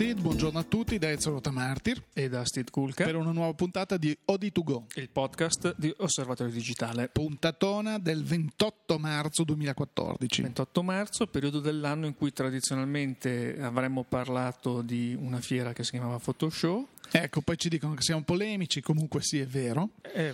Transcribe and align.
Steve, 0.00 0.18
buongiorno 0.18 0.58
a 0.58 0.62
tutti 0.62 0.96
da 0.96 1.10
Ezio 1.10 1.32
Rotamartir 1.32 2.02
e 2.14 2.30
da 2.30 2.42
Steve 2.46 2.70
Kulka 2.70 3.04
per 3.04 3.16
una 3.16 3.32
nuova 3.32 3.52
puntata 3.52 3.98
di 3.98 4.16
OD2Go, 4.32 4.84
il 4.94 5.10
podcast 5.10 5.74
di 5.76 5.92
Osservatorio 5.98 6.50
Digitale. 6.50 7.10
Puntatona 7.12 7.98
del 7.98 8.24
28 8.24 8.98
marzo 8.98 9.44
2014. 9.44 10.40
28 10.40 10.82
marzo, 10.82 11.26
periodo 11.26 11.60
dell'anno 11.60 12.06
in 12.06 12.14
cui 12.14 12.32
tradizionalmente 12.32 13.58
avremmo 13.60 14.02
parlato 14.04 14.80
di 14.80 15.14
una 15.20 15.40
fiera 15.42 15.74
che 15.74 15.84
si 15.84 15.90
chiamava 15.90 16.18
Photoshop. 16.18 16.88
Ecco, 17.12 17.40
poi 17.40 17.58
ci 17.58 17.68
dicono 17.68 17.94
che 17.94 18.02
siamo 18.02 18.22
polemici, 18.22 18.80
comunque 18.80 19.22
sì, 19.22 19.40
è 19.40 19.46
vero. 19.46 19.90
Eh, 20.02 20.32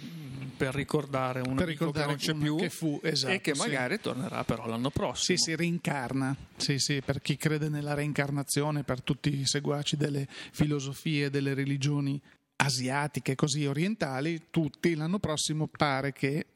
per 0.56 0.74
ricordare 0.74 1.40
un 1.40 1.54
per 1.54 1.68
ricordare 1.68 2.16
che 2.16 2.32
non 2.32 2.40
c'è 2.40 2.44
più 2.44 2.56
che 2.56 2.70
fu, 2.70 2.98
esatto, 3.02 3.32
e 3.32 3.40
che 3.40 3.54
magari 3.54 3.94
sì. 3.94 4.00
tornerà 4.02 4.44
però 4.44 4.66
l'anno 4.66 4.90
prossimo. 4.90 5.38
Sì, 5.38 5.42
si 5.42 5.56
rincarna. 5.56 6.34
Sì, 6.56 6.78
sì, 6.78 7.00
per 7.02 7.20
chi 7.20 7.36
crede 7.36 7.68
nella 7.68 7.94
reincarnazione, 7.94 8.82
per 8.82 9.02
tutti 9.02 9.34
i 9.34 9.46
seguaci 9.46 9.96
delle 9.96 10.26
filosofie, 10.52 11.30
delle 11.30 11.54
religioni 11.54 12.20
asiatiche, 12.56 13.34
così 13.34 13.66
orientali, 13.66 14.46
tutti 14.50 14.94
l'anno 14.94 15.18
prossimo 15.18 15.66
pare 15.66 16.12
che 16.12 16.46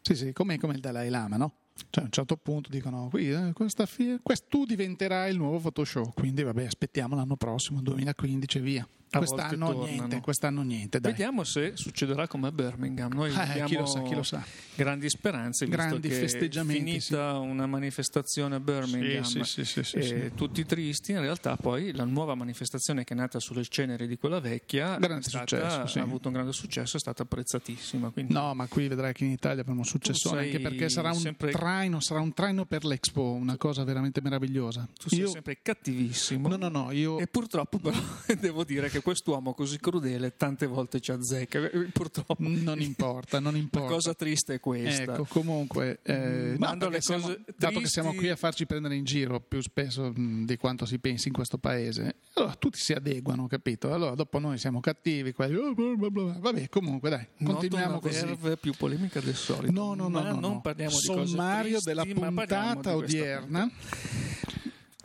sì, 0.00 0.14
sì, 0.14 0.32
come, 0.32 0.58
come 0.58 0.74
il 0.74 0.80
Dalai 0.80 1.08
Lama, 1.08 1.36
no? 1.36 1.52
Cioè, 1.90 2.04
a 2.04 2.06
un 2.06 2.12
certo 2.12 2.36
punto 2.36 2.68
dicono: 2.70 3.08
qui, 3.08 3.30
eh, 3.30 3.52
questa 3.52 3.86
fie, 3.86 4.20
quest, 4.22 4.46
tu 4.48 4.64
diventerai 4.64 5.30
il 5.30 5.36
nuovo 5.36 5.58
Photoshop. 5.58 6.14
Quindi, 6.14 6.42
vabbè, 6.42 6.64
aspettiamo 6.64 7.14
l'anno 7.16 7.36
prossimo, 7.36 7.80
2015 7.80 8.58
e 8.58 8.60
via. 8.60 8.88
Quest'anno 9.18 9.84
niente, 9.84 10.20
quest'anno 10.20 10.62
niente, 10.62 11.00
dai. 11.00 11.12
Vediamo 11.12 11.44
se 11.44 11.72
succederà 11.74 12.26
come 12.26 12.48
a 12.48 12.52
Birmingham. 12.52 13.12
Noi 13.12 13.30
eh, 13.30 13.38
abbiamo 13.38 13.66
chi 13.66 13.76
lo 13.76 13.86
sa, 13.86 14.02
chi 14.02 14.14
lo 14.14 14.22
sa. 14.22 14.44
grandi 14.74 15.08
speranze, 15.08 15.66
grandi 15.66 16.08
festeggiamenti. 16.10 16.82
Finita 16.82 17.32
sì. 17.40 17.46
una 17.46 17.66
manifestazione 17.66 18.56
a 18.56 18.60
Birmingham, 18.60 19.22
sì, 19.42 19.64
sì, 19.64 19.80
e 19.96 20.32
tutti 20.34 20.64
tristi. 20.64 21.12
In 21.12 21.20
realtà, 21.20 21.56
poi 21.56 21.92
la 21.92 22.04
nuova 22.04 22.34
manifestazione 22.34 23.04
che 23.04 23.14
è 23.14 23.16
nata 23.16 23.38
sulle 23.40 23.64
ceneri 23.64 24.06
di 24.06 24.16
quella 24.16 24.40
vecchia 24.40 24.98
stata, 25.20 25.82
ha 25.82 26.02
avuto 26.02 26.28
un 26.28 26.34
grande 26.34 26.52
successo, 26.52 26.96
è 26.96 27.00
stata 27.00 27.22
apprezzatissima. 27.22 28.10
Quindi... 28.10 28.32
No, 28.32 28.54
ma 28.54 28.66
qui 28.66 28.88
vedrai 28.88 29.12
che 29.12 29.24
in 29.24 29.30
Italia 29.30 29.62
avremo 29.62 29.80
un 29.80 29.86
successo 29.86 30.30
anche 30.30 30.60
perché 30.60 30.88
sarà 30.88 31.10
un, 31.10 31.18
sempre... 31.18 31.50
traino, 31.50 32.00
sarà 32.00 32.20
un 32.20 32.32
traino 32.32 32.64
per 32.64 32.84
l'Expo, 32.84 33.32
una 33.32 33.56
cosa 33.56 33.84
veramente 33.84 34.20
meravigliosa. 34.20 34.88
Tu 34.98 35.08
sei 35.08 35.20
io... 35.20 35.28
sempre 35.28 35.58
cattivissimo. 35.62 36.48
No, 36.48 36.56
no, 36.56 36.68
no. 36.68 36.90
Io... 36.92 37.18
E 37.18 37.26
purtroppo, 37.26 37.78
però, 37.78 37.98
devo 38.38 38.64
dire 38.64 38.88
che 38.88 39.02
quest'uomo 39.04 39.52
così 39.52 39.78
crudele 39.78 40.34
tante 40.34 40.66
volte 40.66 40.98
ci 40.98 41.12
azzecca. 41.12 41.70
Eh, 41.70 41.90
purtroppo. 41.92 42.36
Non 42.38 42.80
importa, 42.80 43.38
non 43.38 43.54
importa. 43.54 43.86
La 43.86 43.94
cosa 43.94 44.14
triste 44.14 44.54
è 44.54 44.60
questa. 44.60 45.12
Ecco, 45.12 45.26
comunque, 45.28 46.00
eh, 46.02 46.56
no, 46.58 46.88
le 46.88 47.02
siamo, 47.02 47.26
cose 47.26 47.44
dato 47.56 47.80
che 47.80 47.86
siamo 47.86 48.14
qui 48.14 48.30
a 48.30 48.36
farci 48.36 48.64
prendere 48.64 48.96
in 48.96 49.04
giro 49.04 49.40
più 49.40 49.60
spesso 49.60 50.10
mh, 50.10 50.46
di 50.46 50.56
quanto 50.56 50.86
si 50.86 50.98
pensi 50.98 51.28
in 51.28 51.34
questo 51.34 51.58
paese, 51.58 52.16
allora 52.32 52.54
tutti 52.54 52.78
si 52.78 52.94
adeguano, 52.94 53.46
capito? 53.46 53.92
Allora 53.92 54.14
dopo 54.14 54.38
noi 54.38 54.56
siamo 54.56 54.80
cattivi, 54.80 55.32
quelli, 55.32 55.56
oh, 55.56 55.74
vabbè, 55.74 56.70
comunque 56.70 57.10
dai, 57.10 57.26
continuiamo 57.44 58.00
così. 58.00 58.26
più 58.58 58.72
polemica 58.72 59.20
del 59.20 59.36
solito. 59.36 59.70
No, 59.70 59.92
no, 59.94 60.08
no, 60.08 60.22
no, 60.22 60.40
non 60.40 60.60
parliamo 60.62 60.90
Sommario 60.90 61.78
di 61.78 61.84
cose 61.84 61.92
tristi, 61.92 62.14
della 62.14 62.30
puntata 62.30 62.96
odierna. 62.96 63.70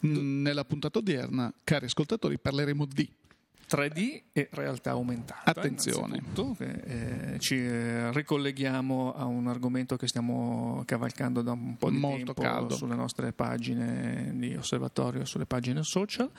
Nella 0.01 0.63
puntata 0.63 0.99
odierna, 0.99 1.53
cari 1.61 1.83
ascoltatori, 1.83 2.39
parleremo 2.39 2.85
di 2.85 3.18
3D 3.69 4.21
e 4.31 4.49
realtà 4.51 4.91
aumentata. 4.91 5.49
Attenzione. 5.51 6.21
Eh, 6.57 7.35
ci 7.39 7.55
eh, 7.55 8.11
ricolleghiamo 8.11 9.13
a 9.13 9.25
un 9.25 9.47
argomento 9.47 9.95
che 9.95 10.07
stiamo 10.07 10.81
cavalcando 10.85 11.41
da 11.41 11.51
un 11.51 11.77
po' 11.77 11.89
di 11.89 11.97
Molto 11.97 12.33
tempo 12.33 12.41
caldo. 12.41 12.75
sulle 12.75 12.95
nostre 12.95 13.31
pagine 13.33 14.31
di 14.35 14.55
osservatorio, 14.55 15.25
sulle 15.25 15.45
pagine 15.45 15.83
social. 15.83 16.29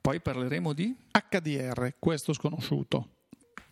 Poi 0.00 0.20
parleremo 0.20 0.72
di 0.72 0.94
HDR, 1.10 1.94
questo 1.98 2.32
sconosciuto. 2.32 3.08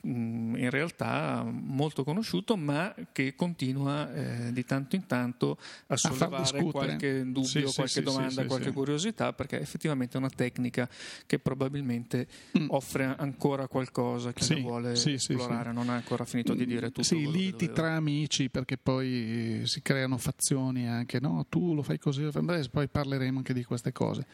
Mm, 0.07 0.57
in 0.57 0.71
realtà 0.71 1.43
molto 1.45 2.05
conosciuto, 2.05 2.57
ma 2.57 2.95
che 3.13 3.35
continua 3.35 4.11
eh, 4.15 4.51
di 4.51 4.65
tanto 4.65 4.97
in 4.97 5.07
tanto 5.07 5.59
a 5.89 5.97
sollevare 5.97 6.59
a 6.59 6.63
qualche 6.65 7.23
dubbio, 7.25 7.45
sì, 7.45 7.63
qualche 7.63 7.87
sì, 7.87 8.03
domanda, 8.03 8.41
sì, 8.41 8.47
qualche 8.47 8.73
curiosità, 8.73 9.35
perché 9.35 9.61
effettivamente 9.61 10.15
è 10.15 10.19
una 10.19 10.31
tecnica 10.31 10.89
che 11.27 11.39
probabilmente 11.39 12.27
mm. 12.59 12.69
offre 12.71 13.15
ancora 13.19 13.69
qualcosa 13.69 14.33
che 14.33 14.61
vuole 14.63 14.93
esplorare, 14.93 15.71
non 15.71 15.91
ha 15.91 15.97
ancora 15.97 16.25
finito 16.25 16.55
di 16.55 16.65
dire 16.65 16.87
tutto. 16.87 17.03
Sì, 17.03 17.31
liti 17.31 17.67
doveva. 17.67 17.73
tra 17.75 17.95
amici, 17.97 18.49
perché 18.49 18.79
poi 18.79 19.63
si 19.67 19.83
creano 19.83 20.17
fazioni 20.17 20.89
anche, 20.89 21.21
no? 21.21 21.45
Tu 21.51 21.75
lo 21.75 21.83
fai 21.83 21.99
così, 21.99 22.27
poi 22.71 22.89
parleremo 22.89 23.37
anche 23.37 23.53
di 23.53 23.65
queste 23.65 23.93
cose. 23.93 24.27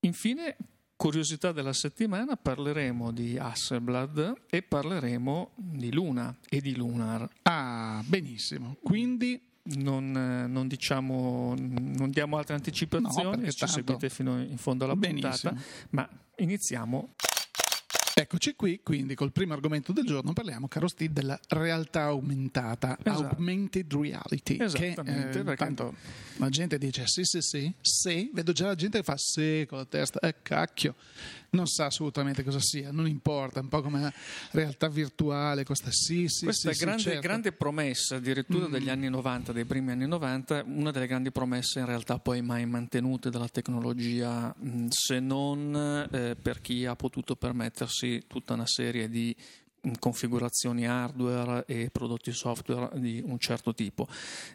Infine, 0.00 0.56
Curiosità 0.98 1.52
della 1.52 1.72
settimana 1.72 2.34
parleremo 2.34 3.12
di 3.12 3.38
Hasselblad 3.38 4.46
e 4.50 4.62
parleremo 4.62 5.52
di 5.54 5.92
Luna 5.92 6.36
e 6.48 6.60
di 6.60 6.74
Lunar. 6.74 7.24
Ah, 7.42 8.02
benissimo. 8.04 8.76
Quindi 8.82 9.40
non, 9.76 10.10
non, 10.10 10.66
diciamo, 10.66 11.54
non 11.56 12.10
diamo 12.10 12.36
altre 12.36 12.56
anticipazioni, 12.56 13.42
no, 13.44 13.50
ci 13.52 13.58
tanto... 13.58 13.74
seguite 13.74 14.10
fino 14.10 14.42
in 14.42 14.58
fondo 14.58 14.86
alla 14.86 14.96
Benissimo. 14.96 15.52
puntata, 15.52 15.86
ma 15.90 16.08
iniziamo 16.38 17.14
Eccoci 18.30 18.56
qui, 18.56 18.80
quindi 18.82 19.14
col 19.14 19.32
primo 19.32 19.54
argomento 19.54 19.90
del 19.90 20.04
giorno 20.04 20.34
parliamo, 20.34 20.68
caro 20.68 20.86
Steve, 20.86 21.14
della 21.14 21.40
realtà 21.48 22.02
aumentata, 22.02 22.98
esatto. 23.02 23.22
augmented 23.22 23.90
reality. 23.90 24.58
Esattamente, 24.60 25.42
che, 25.42 25.52
eh, 25.52 25.56
tanto 25.56 25.94
la 26.36 26.50
gente 26.50 26.76
dice 26.76 27.06
sì, 27.06 27.24
sì, 27.24 27.40
sì, 27.40 27.72
sì, 27.80 28.30
vedo 28.34 28.52
già 28.52 28.66
la 28.66 28.74
gente 28.74 28.98
che 28.98 29.02
fa 29.04 29.16
sì 29.16 29.64
con 29.66 29.78
la 29.78 29.86
testa, 29.86 30.18
eh 30.20 30.34
cacchio, 30.42 30.94
non 31.50 31.66
sa 31.66 31.86
assolutamente 31.86 32.42
cosa 32.42 32.60
sia, 32.60 32.90
non 32.92 33.06
importa, 33.06 33.60
un 33.60 33.68
po' 33.68 33.80
come 33.80 34.12
realtà 34.50 34.88
virtuale, 34.88 35.64
questa 35.64 35.90
sì, 35.90 36.28
sì, 36.28 36.44
questa 36.44 36.72
sì, 36.72 36.84
grande, 36.84 37.02
sì, 37.02 37.08
certo. 37.08 37.20
grande 37.20 37.52
promessa 37.52 38.16
addirittura 38.16 38.68
mm. 38.68 38.72
degli 38.72 38.90
anni 38.90 39.08
90, 39.08 39.52
dei 39.52 39.64
primi 39.64 39.92
anni 39.92 40.06
90, 40.06 40.64
una 40.66 40.90
delle 40.90 41.06
grandi 41.06 41.30
promesse 41.30 41.78
in 41.78 41.86
realtà 41.86 42.18
poi 42.18 42.42
mai 42.42 42.66
mantenute 42.66 43.30
dalla 43.30 43.48
tecnologia, 43.48 44.54
mm, 44.62 44.88
se 44.90 45.20
non 45.20 46.08
eh, 46.10 46.36
per 46.40 46.60
chi 46.60 46.84
ha 46.84 46.96
potuto 46.96 47.36
permettersi 47.36 48.24
tutta 48.26 48.54
una 48.54 48.66
serie 48.66 49.08
di 49.08 49.34
mm, 49.86 49.92
configurazioni 49.98 50.86
hardware 50.86 51.64
e 51.66 51.88
prodotti 51.90 52.32
software 52.32 52.98
di 53.00 53.22
un 53.24 53.38
certo 53.38 53.72
tipo. 53.72 54.06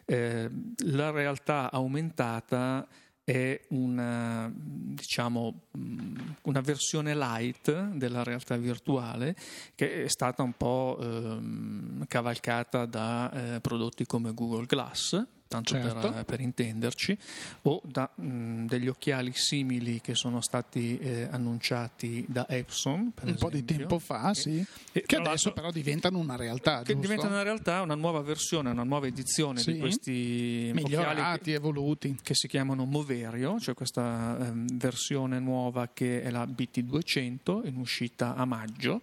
Eh, 0.04 0.48
la 0.84 1.10
realtà 1.10 1.72
aumentata 1.72 2.86
è 3.24 3.58
una, 3.70 4.52
diciamo, 4.54 5.62
mm, 5.76 6.16
una, 6.42 6.60
versione 6.60 7.14
light 7.14 7.94
della 7.94 8.22
realtà 8.22 8.56
virtuale 8.56 9.34
che 9.74 10.04
è 10.04 10.08
stata 10.08 10.42
un 10.42 10.52
po' 10.52 10.98
ehm, 11.00 12.04
cavalcata 12.06 12.84
da 12.84 13.54
eh, 13.54 13.60
prodotti 13.60 14.04
come 14.04 14.34
Google 14.34 14.66
Glass 14.66 15.26
tanto 15.54 15.74
certo. 15.74 16.10
per, 16.10 16.24
per, 16.24 16.40
intenderci, 16.40 17.16
o 17.62 17.80
da 17.84 18.10
mh, 18.12 18.66
degli 18.66 18.88
occhiali 18.88 19.32
simili 19.34 20.00
che 20.00 20.14
sono 20.14 20.40
stati 20.40 20.98
eh, 20.98 21.28
annunciati 21.30 22.24
da 22.28 22.46
Epson. 22.48 23.00
un 23.00 23.12
esempio, 23.16 23.48
po' 23.48 23.50
di 23.50 23.64
tempo 23.64 23.98
fa, 23.98 24.32
che, 24.32 24.40
sì. 24.40 24.66
che 25.06 25.16
adesso 25.16 25.52
però 25.52 25.70
diventano 25.70 26.18
una 26.18 26.36
realtà. 26.36 26.78
Che 26.78 26.92
giusto? 26.92 27.00
diventano 27.00 27.34
una 27.34 27.42
realtà, 27.42 27.82
una 27.82 27.94
nuova 27.94 28.20
versione, 28.22 28.70
una 28.70 28.82
nuova 28.82 29.06
edizione 29.06 29.60
sì. 29.60 29.74
di 29.74 29.78
questi 29.78 30.70
migliorati, 30.74 31.50
che, 31.50 31.54
evoluti. 31.54 32.16
Che 32.20 32.34
si 32.34 32.48
chiamano 32.48 32.84
Moverio, 32.84 33.58
cioè 33.60 33.74
questa 33.74 34.36
ehm, 34.40 34.76
versione 34.76 35.38
nuova 35.38 35.90
che 35.92 36.22
è 36.22 36.30
la 36.30 36.44
BT200 36.44 37.66
in 37.66 37.76
uscita 37.76 38.34
a 38.34 38.44
maggio. 38.44 39.02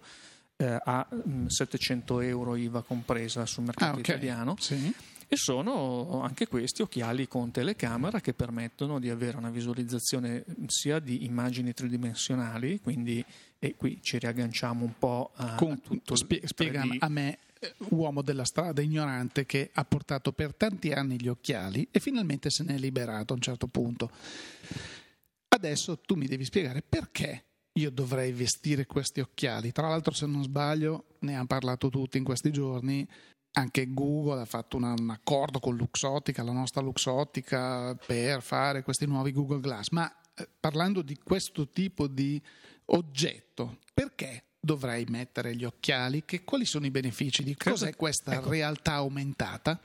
Eh, 0.56 0.78
a 0.84 1.08
mh, 1.10 1.46
700 1.46 2.20
euro 2.20 2.54
IVA 2.56 2.82
compresa 2.82 3.46
sul 3.46 3.64
mercato 3.64 3.96
ah, 3.96 3.98
okay. 3.98 4.14
italiano. 4.16 4.54
Sì 4.58 5.10
e 5.32 5.36
sono 5.38 6.20
anche 6.20 6.46
questi 6.46 6.82
occhiali 6.82 7.26
con 7.26 7.50
telecamera 7.50 8.20
che 8.20 8.34
permettono 8.34 8.98
di 8.98 9.08
avere 9.08 9.38
una 9.38 9.48
visualizzazione 9.48 10.44
sia 10.66 10.98
di 10.98 11.24
immagini 11.24 11.72
tridimensionali, 11.72 12.80
quindi 12.80 13.24
e 13.58 13.74
qui 13.74 13.98
ci 14.02 14.18
riagganciamo 14.18 14.84
un 14.84 14.92
po' 14.98 15.30
a, 15.36 15.54
con, 15.54 15.72
a 15.72 15.76
tutto 15.78 16.16
spie- 16.16 16.46
Spiega 16.46 16.84
a 16.98 17.08
me 17.08 17.38
eh, 17.58 17.72
uomo 17.88 18.20
della 18.20 18.44
strada 18.44 18.82
ignorante 18.82 19.46
che 19.46 19.70
ha 19.72 19.84
portato 19.86 20.32
per 20.32 20.54
tanti 20.54 20.92
anni 20.92 21.18
gli 21.18 21.28
occhiali 21.28 21.88
e 21.90 21.98
finalmente 21.98 22.50
se 22.50 22.62
ne 22.64 22.74
è 22.74 22.78
liberato 22.78 23.32
a 23.32 23.36
un 23.36 23.42
certo 23.42 23.68
punto. 23.68 24.10
Adesso 25.48 26.00
tu 26.00 26.14
mi 26.14 26.26
devi 26.26 26.44
spiegare 26.44 26.82
perché 26.86 27.44
io 27.78 27.90
dovrei 27.90 28.32
vestire 28.32 28.84
questi 28.84 29.20
occhiali. 29.20 29.72
Tra 29.72 29.88
l'altro, 29.88 30.12
se 30.12 30.26
non 30.26 30.42
sbaglio, 30.42 31.06
ne 31.20 31.36
hanno 31.36 31.46
parlato 31.46 31.88
tutti 31.88 32.18
in 32.18 32.24
questi 32.24 32.50
giorni 32.50 33.08
anche 33.52 33.92
Google 33.92 34.40
ha 34.40 34.44
fatto 34.44 34.76
una, 34.76 34.94
un 34.98 35.10
accordo 35.10 35.58
con 35.58 35.76
Luxottica, 35.76 36.42
la 36.42 36.52
nostra 36.52 36.80
Luxottica, 36.80 37.94
per 37.94 38.42
fare 38.42 38.82
questi 38.82 39.06
nuovi 39.06 39.32
Google 39.32 39.60
Glass. 39.60 39.88
Ma 39.90 40.10
eh, 40.34 40.48
parlando 40.58 41.02
di 41.02 41.18
questo 41.22 41.68
tipo 41.68 42.06
di 42.06 42.40
oggetto, 42.86 43.78
perché 43.92 44.44
dovrei 44.58 45.04
mettere 45.08 45.54
gli 45.54 45.64
occhiali? 45.64 46.24
Che, 46.24 46.44
quali 46.44 46.64
sono 46.64 46.86
i 46.86 46.90
benefici 46.90 47.42
di 47.42 47.54
cos'è 47.56 47.94
questa 47.94 48.34
ecco. 48.34 48.48
realtà 48.48 48.94
aumentata? 48.94 49.78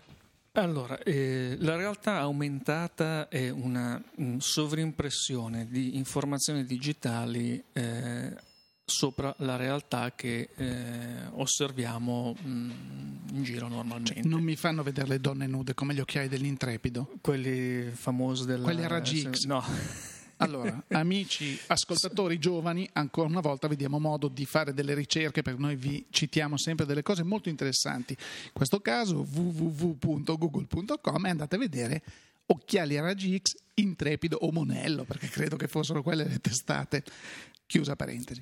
Allora, 0.54 0.98
eh, 1.04 1.56
la 1.60 1.76
realtà 1.76 2.18
aumentata 2.18 3.28
è 3.28 3.50
una 3.50 4.02
um, 4.16 4.40
sovrimpressione 4.40 5.68
di 5.68 5.98
informazioni 5.98 6.66
digitali 6.66 7.64
eh, 7.74 8.36
sopra 8.90 9.36
la 9.40 9.58
realtà 9.58 10.14
che 10.16 10.50
eh, 10.56 11.26
osserviamo 11.34 12.34
mh, 12.34 12.50
mm, 12.50 12.72
in 13.34 13.44
giro 13.44 13.68
normalmente. 13.68 14.14
Cioè, 14.14 14.24
non 14.24 14.42
mi 14.42 14.56
fanno 14.56 14.82
vedere 14.82 15.10
le 15.10 15.20
donne 15.20 15.46
nude 15.46 15.74
come 15.74 15.94
gli 15.94 16.00
occhiali 16.00 16.30
dell'intrepido? 16.30 17.18
Quelli 17.20 17.92
famosi 17.92 18.46
della... 18.46 18.64
Quelli 18.64 18.86
a 18.86 18.88
raggi 18.88 19.28
X? 19.30 19.44
No. 19.44 19.62
Allora, 20.40 20.84
amici 20.90 21.60
ascoltatori 21.66 22.38
giovani, 22.38 22.88
ancora 22.94 23.28
una 23.28 23.42
volta 23.42 23.68
vediamo 23.68 23.98
modo 23.98 24.28
di 24.28 24.46
fare 24.46 24.72
delle 24.72 24.94
ricerche 24.94 25.42
perché 25.42 25.60
noi 25.60 25.76
vi 25.76 26.06
citiamo 26.12 26.58
sempre 26.58 26.86
delle 26.86 27.02
cose 27.02 27.24
molto 27.24 27.50
interessanti. 27.50 28.16
In 28.16 28.52
questo 28.54 28.80
caso 28.80 29.26
www.google.com 29.28 31.26
e 31.26 31.30
andate 31.30 31.56
a 31.56 31.58
vedere 31.58 32.04
occhiali 32.46 32.98
a 32.98 33.02
raggi 33.02 33.36
X, 33.42 33.56
intrepido 33.74 34.38
o 34.42 34.52
monello, 34.52 35.06
perché 35.06 35.28
credo 35.28 35.56
che 35.56 35.68
fossero 35.68 36.04
quelle 36.04 36.26
le 36.26 36.40
testate. 36.40 37.04
Chiusa 37.66 37.96
parentesi. 37.96 38.42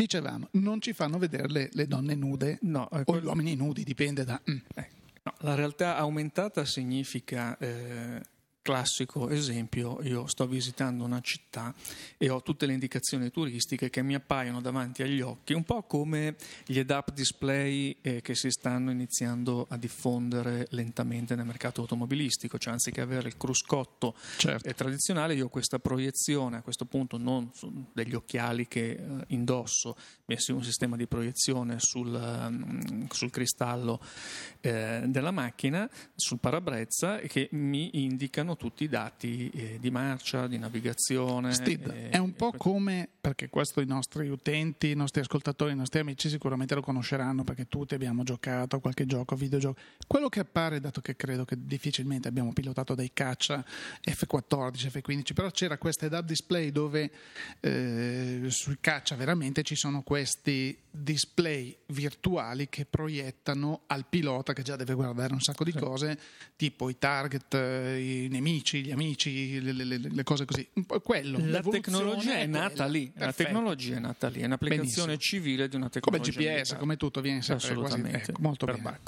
Dicevamo, 0.00 0.48
non 0.52 0.80
ci 0.80 0.94
fanno 0.94 1.18
vedere 1.18 1.46
le, 1.48 1.68
le 1.72 1.86
donne 1.86 2.14
nude 2.14 2.56
no, 2.62 2.88
eh, 2.90 3.02
o 3.04 3.20
gli 3.20 3.24
uomini 3.26 3.54
nudi, 3.54 3.84
dipende 3.84 4.24
da... 4.24 4.40
Mm. 4.50 4.56
Eh, 4.74 4.88
no, 5.24 5.34
la 5.40 5.54
realtà 5.54 5.96
aumentata 5.96 6.64
significa... 6.64 7.58
Eh 7.58 8.29
classico 8.62 9.28
esempio, 9.28 10.00
io 10.02 10.26
sto 10.26 10.46
visitando 10.46 11.04
una 11.04 11.20
città 11.20 11.74
e 12.18 12.28
ho 12.28 12.42
tutte 12.42 12.66
le 12.66 12.74
indicazioni 12.74 13.30
turistiche 13.30 13.90
che 13.90 14.02
mi 14.02 14.14
appaiono 14.14 14.60
davanti 14.60 15.02
agli 15.02 15.20
occhi, 15.20 15.54
un 15.54 15.64
po' 15.64 15.82
come 15.84 16.36
gli 16.66 16.78
head-up 16.78 17.12
display 17.12 17.96
eh, 18.02 18.20
che 18.20 18.34
si 18.34 18.50
stanno 18.50 18.90
iniziando 18.90 19.66
a 19.68 19.76
diffondere 19.76 20.66
lentamente 20.70 21.34
nel 21.34 21.46
mercato 21.46 21.80
automobilistico, 21.80 22.58
cioè 22.58 22.72
anziché 22.74 23.00
avere 23.00 23.28
il 23.28 23.36
cruscotto 23.36 24.14
certo. 24.36 24.68
eh, 24.68 24.74
tradizionale, 24.74 25.34
io 25.34 25.46
ho 25.46 25.48
questa 25.48 25.78
proiezione, 25.78 26.58
a 26.58 26.62
questo 26.62 26.84
punto 26.84 27.16
non 27.16 27.50
degli 27.92 28.14
occhiali 28.14 28.68
che 28.68 28.90
eh, 28.90 29.24
indosso, 29.28 29.96
messi 30.26 30.52
un 30.52 30.62
sistema 30.62 30.96
di 30.96 31.06
proiezione 31.06 31.76
sul, 31.78 32.12
um, 32.12 33.08
sul 33.08 33.30
cristallo 33.30 34.00
eh, 34.60 35.02
della 35.06 35.30
macchina, 35.30 35.88
sul 36.14 36.38
parabrezza, 36.38 37.18
che 37.20 37.48
mi 37.52 38.02
indicano 38.04 38.49
hanno 38.50 38.56
tutti 38.56 38.84
i 38.84 38.88
dati 38.88 39.50
eh, 39.50 39.78
di 39.80 39.90
marcia, 39.90 40.46
di 40.46 40.58
navigazione. 40.58 41.52
Steve, 41.52 42.06
eh, 42.06 42.10
è 42.10 42.18
un 42.18 42.34
po' 42.34 42.52
come, 42.56 43.08
perché 43.20 43.48
questo 43.48 43.80
i 43.80 43.86
nostri 43.86 44.28
utenti, 44.28 44.90
i 44.90 44.94
nostri 44.94 45.20
ascoltatori, 45.20 45.72
i 45.72 45.76
nostri 45.76 46.00
amici 46.00 46.28
sicuramente 46.28 46.74
lo 46.74 46.82
conosceranno 46.82 47.44
perché 47.44 47.68
tutti 47.68 47.94
abbiamo 47.94 48.22
giocato 48.24 48.76
a 48.76 48.80
qualche 48.80 49.06
gioco, 49.06 49.36
videogioco. 49.36 49.78
Quello 50.06 50.28
che 50.28 50.40
appare, 50.40 50.80
dato 50.80 51.00
che 51.00 51.16
credo 51.16 51.44
che 51.44 51.56
difficilmente 51.58 52.28
abbiamo 52.28 52.52
pilotato 52.52 52.94
dei 52.94 53.10
caccia 53.12 53.64
F14, 54.04 54.90
F15, 54.92 55.32
però 55.34 55.50
c'era 55.50 55.78
questa 55.78 56.06
head-up 56.06 56.24
display 56.24 56.70
dove 56.72 57.10
eh, 57.60 58.46
sui 58.48 58.78
caccia 58.80 59.14
veramente 59.14 59.62
ci 59.62 59.76
sono 59.76 60.02
questi 60.02 60.76
display 60.90 61.76
virtuali 61.86 62.68
che 62.68 62.84
proiettano 62.84 63.82
al 63.86 64.06
pilota 64.08 64.52
che 64.52 64.62
già 64.62 64.74
deve 64.74 64.94
guardare 64.94 65.32
un 65.32 65.40
sacco 65.40 65.62
di 65.62 65.72
cose, 65.72 66.18
tipo 66.56 66.88
i 66.88 66.98
target, 66.98 67.54
i 67.54 68.26
nemici, 68.28 68.39
gli 68.40 68.90
amici, 68.90 69.60
le, 69.60 69.72
le, 69.72 69.98
le 69.98 70.22
cose 70.22 70.44
così. 70.44 70.68
Quello, 71.02 71.38
la 71.42 71.60
tecnologia 71.60 72.34
è, 72.34 72.42
è 72.42 72.46
nata 72.46 72.86
lì, 72.86 73.10
Perfetto. 73.10 73.24
la 73.24 73.32
tecnologia 73.32 73.96
è 73.96 73.98
nata 73.98 74.28
lì, 74.28 74.40
è 74.40 74.44
un'applicazione 74.44 75.12
Benissimo. 75.12 75.40
civile 75.40 75.68
di 75.68 75.76
una 75.76 75.88
tecnologia. 75.88 76.32
Come 76.32 76.44
GPS, 76.54 76.76
come 76.76 76.96
tutto 76.96 77.20
viene 77.20 77.42
sempre 77.42 77.74
quasi 77.74 78.02
ecco, 78.06 78.32
molto 78.40 78.66
per 78.66 78.80
bene. 78.80 79.00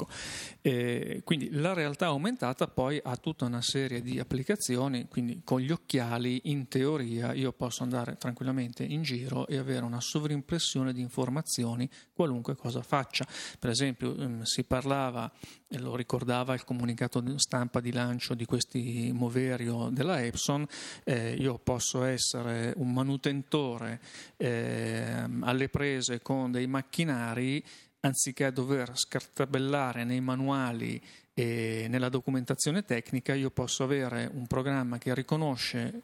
Eh, 0.61 1.23
quindi 1.25 1.51
la 1.51 1.73
realtà 1.73 2.07
aumentata 2.07 2.69
poi 2.69 3.01
ha 3.03 3.17
tutta 3.17 3.45
una 3.45 3.63
serie 3.63 4.03
di 4.03 4.19
applicazioni, 4.19 5.09
quindi 5.09 5.41
con 5.45 5.61
gli 5.61 5.71
occhiali 5.71 6.43
in 6.45 6.69
teoria 6.69 7.33
io 7.33 7.53
posso 7.53 7.83
andare 7.83 8.17
tranquillamente 8.17 8.85
in 8.85 9.03
giro 9.03 9.47
e 9.47 9.57
avere 9.57 9.85
una 9.85 10.01
sovrimpressione 10.01 10.93
di 10.93 11.01
informazioni 11.01 11.89
qualunque 12.13 12.57
cosa 12.57 12.83
faccia. 12.83 13.27
Per 13.59 13.71
esempio 13.71 14.17
ehm, 14.17 14.43
si 14.43 14.65
parlava, 14.65 15.31
lo 15.79 15.97
ricordava 15.97 16.55
il 16.55 16.65
comunicato 16.65 17.23
stampa 17.39 17.81
di 17.81 17.93
lancio 17.93 18.35
di 18.35 18.45
questi 18.45 19.11
Moverio 19.13 19.89
della 19.91 20.23
Epson, 20.23 20.67
eh, 21.05 21.35
io 21.35 21.59
posso 21.59 22.05
essere 22.05 22.73
un 22.77 22.93
manutentore 22.93 24.01
eh, 24.37 25.25
alle 25.41 25.69
prese 25.69 26.21
con 26.21 26.51
dei 26.51 26.67
macchinari 26.67 27.65
anziché 28.01 28.51
dover 28.53 28.93
scartabellare 28.95 30.05
nei 30.05 30.21
manuali 30.21 31.01
e 31.35 31.87
nella 31.89 32.09
documentazione 32.09 32.85
tecnica, 32.85 33.35
io 33.35 33.51
posso 33.51 33.85
avere 33.85 34.29
un 34.33 34.47
programma 34.47 34.99
che 34.99 35.15
riconosce 35.15 36.03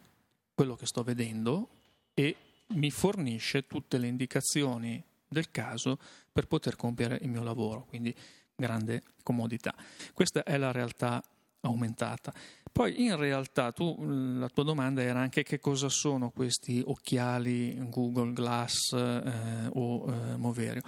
quello 0.54 0.74
che 0.74 0.86
sto 0.86 1.02
vedendo 1.02 1.68
e 2.14 2.36
mi 2.68 2.90
fornisce 2.90 3.66
tutte 3.66 3.98
le 3.98 4.06
indicazioni 4.06 5.02
del 5.26 5.50
caso 5.50 5.98
per 6.32 6.46
poter 6.46 6.76
compiere 6.76 7.18
il 7.22 7.28
mio 7.28 7.42
lavoro, 7.42 7.84
quindi 7.88 8.14
grande 8.58 9.02
comodità. 9.22 9.72
Questa 10.12 10.42
è 10.42 10.56
la 10.56 10.72
realtà 10.72 11.22
aumentata. 11.60 12.32
Poi 12.70 13.02
in 13.02 13.16
realtà 13.16 13.72
tu, 13.72 13.96
la 14.38 14.48
tua 14.48 14.64
domanda 14.64 15.02
era 15.02 15.20
anche 15.20 15.42
che 15.42 15.58
cosa 15.58 15.88
sono 15.88 16.30
questi 16.30 16.82
occhiali 16.84 17.76
Google 17.88 18.32
Glass 18.32 18.92
eh, 18.92 19.68
o 19.72 20.12
eh, 20.12 20.36
Moverio. 20.36 20.82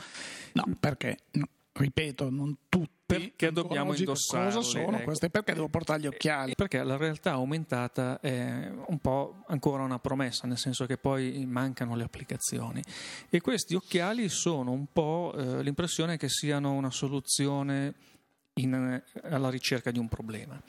No, 0.53 0.65
perché, 0.79 1.19
ripeto, 1.81 2.31
non 2.31 2.57
tutti 2.69 3.01
perché 3.11 3.51
dobbiamo 3.51 3.95
indossarli. 3.95 4.55
Cosa 4.55 4.63
sono 4.63 4.97
ecco. 4.97 5.05
queste? 5.05 5.31
Perché 5.31 5.55
devo 5.55 5.69
portare 5.69 6.01
gli 6.01 6.07
occhiali? 6.07 6.55
Perché 6.55 6.83
la 6.83 6.97
realtà 6.97 7.33
aumentata 7.33 8.21
è 8.21 8.71
un 8.87 8.99
po' 8.99 9.43
ancora 9.49 9.83
una 9.83 9.99
promessa, 9.99 10.47
nel 10.47 10.59
senso 10.59 10.87
che 10.87 10.97
poi 10.97 11.45
mancano 11.47 11.97
le 11.97 12.05
applicazioni. 12.05 12.83
E 13.29 13.41
questi 13.41 13.75
occhiali 13.75 14.29
sono 14.29 14.71
un 14.71 14.87
po' 14.93 15.35
eh, 15.37 15.63
l'impressione 15.63 16.17
che 16.17 16.29
siano 16.29 16.73
una 16.73 16.91
soluzione 16.91 17.95
in, 18.55 19.03
alla 19.23 19.51
ricerca 19.51 19.91
di 19.91 19.99
un 19.99 20.09
problema. 20.09 20.61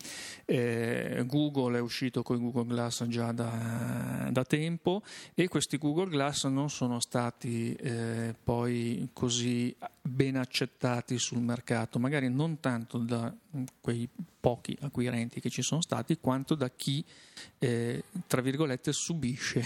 Eh, 0.46 1.24
Google 1.26 1.78
è 1.78 1.82
uscito 1.82 2.24
con 2.24 2.38
i 2.38 2.40
Google 2.40 2.66
Glass 2.66 3.06
già 3.06 3.32
da, 3.32 4.30
da, 4.32 4.44
tempo 4.44 5.02
e 5.34 5.48
questi 5.48 5.78
Google 5.78 6.10
Glass 6.10 6.46
non 6.46 6.70
sono 6.70 7.00
stati 7.00 7.74
eh, 7.74 8.36
poi 8.42 9.10
così 9.14 9.76
ben 10.02 10.36
accettati 10.36 11.20
sul 11.20 11.42
mercato, 11.42 12.00
magari 12.00 12.30
non 12.30 12.60
tanto 12.60 12.98
da 12.98 13.34
quei 13.80 14.10
pochi 14.40 14.76
acquirenti 14.82 15.40
che 15.40 15.50
ci 15.50 15.62
sono 15.62 15.82
stati, 15.82 16.18
quanto 16.20 16.56
da 16.56 16.70
chi, 16.72 17.04
eh, 17.60 18.04
tra 18.26 18.42
virgolette, 18.42 18.92
subisce 18.92 19.64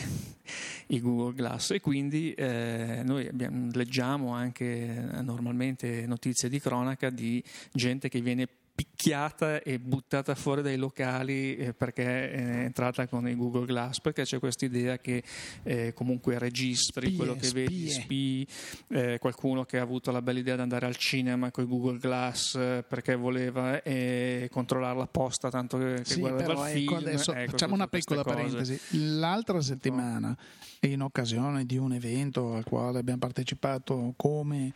i 0.88 1.00
Google 1.00 1.34
Glass. 1.34 1.72
E 1.72 1.80
quindi 1.80 2.34
eh, 2.34 3.02
noi 3.06 3.28
abbiamo, 3.28 3.70
leggiamo 3.72 4.34
anche 4.34 4.66
eh, 4.66 5.22
normalmente 5.22 6.06
notizie 6.06 6.50
di 6.50 6.60
cronaca 6.60 7.10
di 7.10 7.42
gente 7.72 8.10
che 8.10 8.20
viene 8.20 8.48
picchiata 8.76 9.62
e 9.62 9.80
buttata 9.80 10.36
fuori 10.36 10.62
dai 10.62 10.76
locali 10.76 11.56
eh, 11.56 11.74
perché 11.74 12.30
è 12.30 12.40
entrata 12.66 13.08
con 13.08 13.26
i 13.26 13.34
Google 13.34 13.66
Glass, 13.66 14.02
perché 14.02 14.24
c'è 14.24 14.38
questa 14.38 14.66
idea 14.66 14.98
che 14.98 15.24
eh, 15.64 15.94
comunque 15.94 16.38
registri 16.38 17.06
spie, 17.06 17.18
quello 17.18 17.36
che 17.36 17.46
spie. 17.46 17.64
vedi, 17.64 17.90
spii, 17.90 18.48
eh, 18.90 19.18
qualcuno 19.20 19.64
che 19.64 19.80
ha 19.80 19.82
avuto 19.82 20.12
la 20.12 20.22
bella 20.22 20.40
idea 20.40 20.56
di 20.56 20.62
andare 20.62 20.86
al 20.86 20.98
cinema 20.98 21.52
con 21.52 21.64
i 21.64 21.68
Google 21.68 22.00
Glass 22.00 22.56
eh, 22.56 22.84
perché 22.86 23.16
voleva 23.16 23.82
eh, 23.82 24.50
controllare 24.52 24.98
la 24.98 25.08
posta 25.08 25.50
tanto 25.50 25.78
che, 25.78 26.04
sì, 26.04 26.20
guardava 26.20 26.70
il 26.70 26.82
ecco, 26.82 26.96
film. 26.96 27.08
Adesso 27.08 27.34
ecco, 27.34 27.52
facciamo 27.52 27.76
una 27.76 27.88
piccola 27.88 28.24
parentesi. 28.24 28.78
L'altra 29.18 29.62
settimana, 29.62 30.38
in 30.82 31.02
occasione 31.02 31.66
di 31.66 31.78
un 31.78 31.94
evento 31.94 32.56
al 32.56 32.66
quale 32.66 33.00
abbiamo 33.00 33.20
partecipato 33.20 34.14
come 34.18 34.74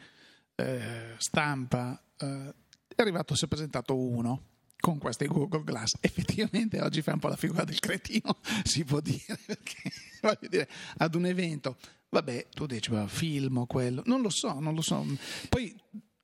eh, 0.56 1.16
stampa, 1.18 2.02
è 3.00 3.02
arrivato, 3.02 3.36
si 3.36 3.46
è 3.46 3.48
presentato 3.48 3.98
uno 3.98 4.44
con 4.80 4.98
questi 4.98 5.26
Google 5.26 5.64
Glass. 5.64 5.96
Effettivamente 6.02 6.82
oggi 6.82 7.02
fa 7.02 7.14
un 7.14 7.20
po' 7.20 7.28
la 7.28 7.36
figura 7.36 7.64
del 7.64 7.80
cretino, 7.80 8.38
si 8.64 8.84
può 8.84 9.00
dire, 9.00 9.38
perché 9.46 9.92
voglio 10.22 10.48
dire, 10.50 10.70
ad 10.98 11.16
un 11.16 11.26
evento, 11.26 11.78
vabbè, 12.10 12.48
tu 12.50 12.66
dici, 12.66 12.92
film 13.08 13.58
o 13.58 13.66
quello, 13.66 14.02
non 14.06 14.22
lo 14.22 14.30
so, 14.30 14.60
non 14.60 14.74
lo 14.74 14.82
so. 14.82 15.06
Poi 15.48 15.76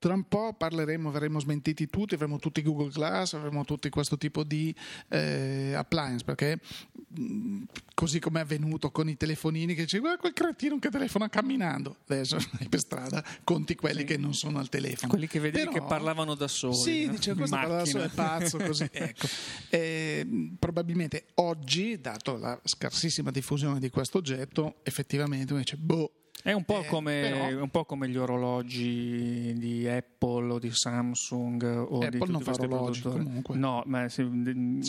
tra 0.05 0.13
un 0.13 0.27
po' 0.27 0.53
parleremo, 0.53 1.09
verremo 1.09 1.39
smentiti 1.39 1.87
tutti, 1.87 2.13
avremo 2.13 2.37
tutti 2.37 2.61
Google 2.61 2.91
Glass, 2.91 3.33
avremo 3.33 3.65
tutti 3.65 3.89
questo 3.89 4.19
tipo 4.19 4.43
di 4.43 4.71
eh, 5.09 5.73
appliance, 5.73 6.23
perché 6.23 6.59
mh, 7.07 7.63
così 7.95 8.19
come 8.19 8.37
è 8.37 8.43
avvenuto 8.43 8.91
con 8.91 9.09
i 9.09 9.17
telefonini 9.17 9.73
che 9.73 9.81
dice 9.81 9.97
guarda 9.97 10.19
quel 10.19 10.33
cretino 10.33 10.77
che 10.77 10.91
telefona 10.91 11.27
camminando, 11.27 11.95
adesso 12.07 12.37
per 12.69 12.79
strada 12.79 13.25
conti 13.43 13.73
quelli 13.73 14.01
sì. 14.01 14.05
che 14.05 14.17
non 14.17 14.35
sono 14.35 14.59
al 14.59 14.69
telefono. 14.69 15.09
Quelli 15.09 15.25
che 15.25 15.39
vedi 15.39 15.57
Però, 15.57 15.71
che 15.71 15.81
parlavano 15.81 16.35
da 16.35 16.47
soli. 16.47 16.75
Sì, 16.75 17.05
no? 17.07 17.13
dice 17.13 17.33
questo 17.33 17.55
parla 17.55 17.77
da 17.77 17.85
solo, 17.85 18.03
è 18.03 18.09
pazzo, 18.09 18.57
così. 18.59 18.87
ecco. 18.93 19.25
eh, 19.71 20.53
probabilmente 20.59 21.29
oggi, 21.35 21.99
dato 21.99 22.37
la 22.37 22.61
scarsissima 22.63 23.31
diffusione 23.31 23.79
di 23.79 23.89
questo 23.89 24.19
oggetto, 24.19 24.75
effettivamente 24.83 25.51
uno 25.51 25.63
dice 25.63 25.77
boh 25.77 26.11
È 26.45 26.51
un 26.51 26.63
po', 26.63 26.83
eh, 26.83 26.85
come, 26.85 27.21
però... 27.21 27.63
un 27.63 27.69
po' 27.71 27.85
come 27.85 28.07
gli 28.07 28.17
orologi 28.17 29.51
di 29.57 29.87
Apple 29.87 30.51
o 30.51 30.59
di 30.59 30.69
Samsung 30.71 31.63
o 31.63 31.95
Apple 31.95 32.09
di 32.11 32.19
tutti 32.19 32.31
non 32.31 32.41
fa 32.41 32.51
orologi 32.51 33.01
comunque. 33.01 33.55
No, 33.55 33.81
ma 33.87 34.07
si 34.07 34.23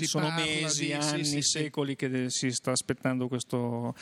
sono 0.02 0.30
mesi, 0.32 0.84
di, 0.84 0.92
anni, 0.92 1.24
sì, 1.24 1.40
sì, 1.40 1.40
secoli 1.40 1.92
sì. 1.92 1.96
che 1.96 2.26
si 2.28 2.50
sta 2.50 2.72
aspettando 2.72 3.26
questo 3.26 3.94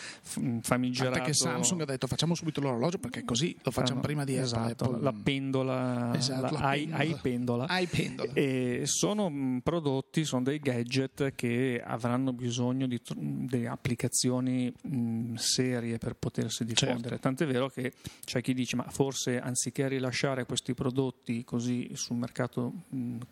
famigerato. 0.62 1.16
Perché 1.16 1.32
Samsung 1.32 1.82
ha 1.82 1.84
detto 1.84 2.08
facciamo 2.08 2.34
subito 2.34 2.60
l'orologio 2.60 2.98
perché 2.98 3.22
così 3.24 3.56
lo 3.62 3.70
facciamo 3.70 4.00
prima 4.00 4.24
di 4.24 4.36
esatto, 4.36 4.86
Apple. 4.86 5.00
La 5.00 5.12
pendola, 5.12 6.12
esatto, 6.16 6.54
la, 6.54 6.60
la 6.60 7.18
pendola. 7.22 7.66
pendola. 7.88 8.32
E 8.32 8.82
sono 8.86 9.60
prodotti, 9.62 10.24
sono 10.24 10.42
dei 10.42 10.58
gadget 10.58 11.36
che 11.36 11.80
avranno 11.84 12.32
bisogno 12.32 12.88
di, 12.88 13.00
di 13.14 13.64
applicazioni 13.64 14.72
mh, 14.82 15.34
serie 15.34 15.98
per 15.98 16.16
potersi 16.16 16.64
diffondere. 16.64 17.10
Certo. 17.10 17.22
Tant'è 17.22 17.42
vero 17.46 17.68
che 17.68 17.92
c'è 18.24 18.40
chi 18.40 18.54
dice 18.54 18.76
ma 18.76 18.84
forse 18.90 19.38
anziché 19.38 19.88
rilasciare 19.88 20.44
questi 20.44 20.74
prodotti 20.74 21.44
così 21.44 21.90
sul 21.94 22.16
mercato 22.16 22.72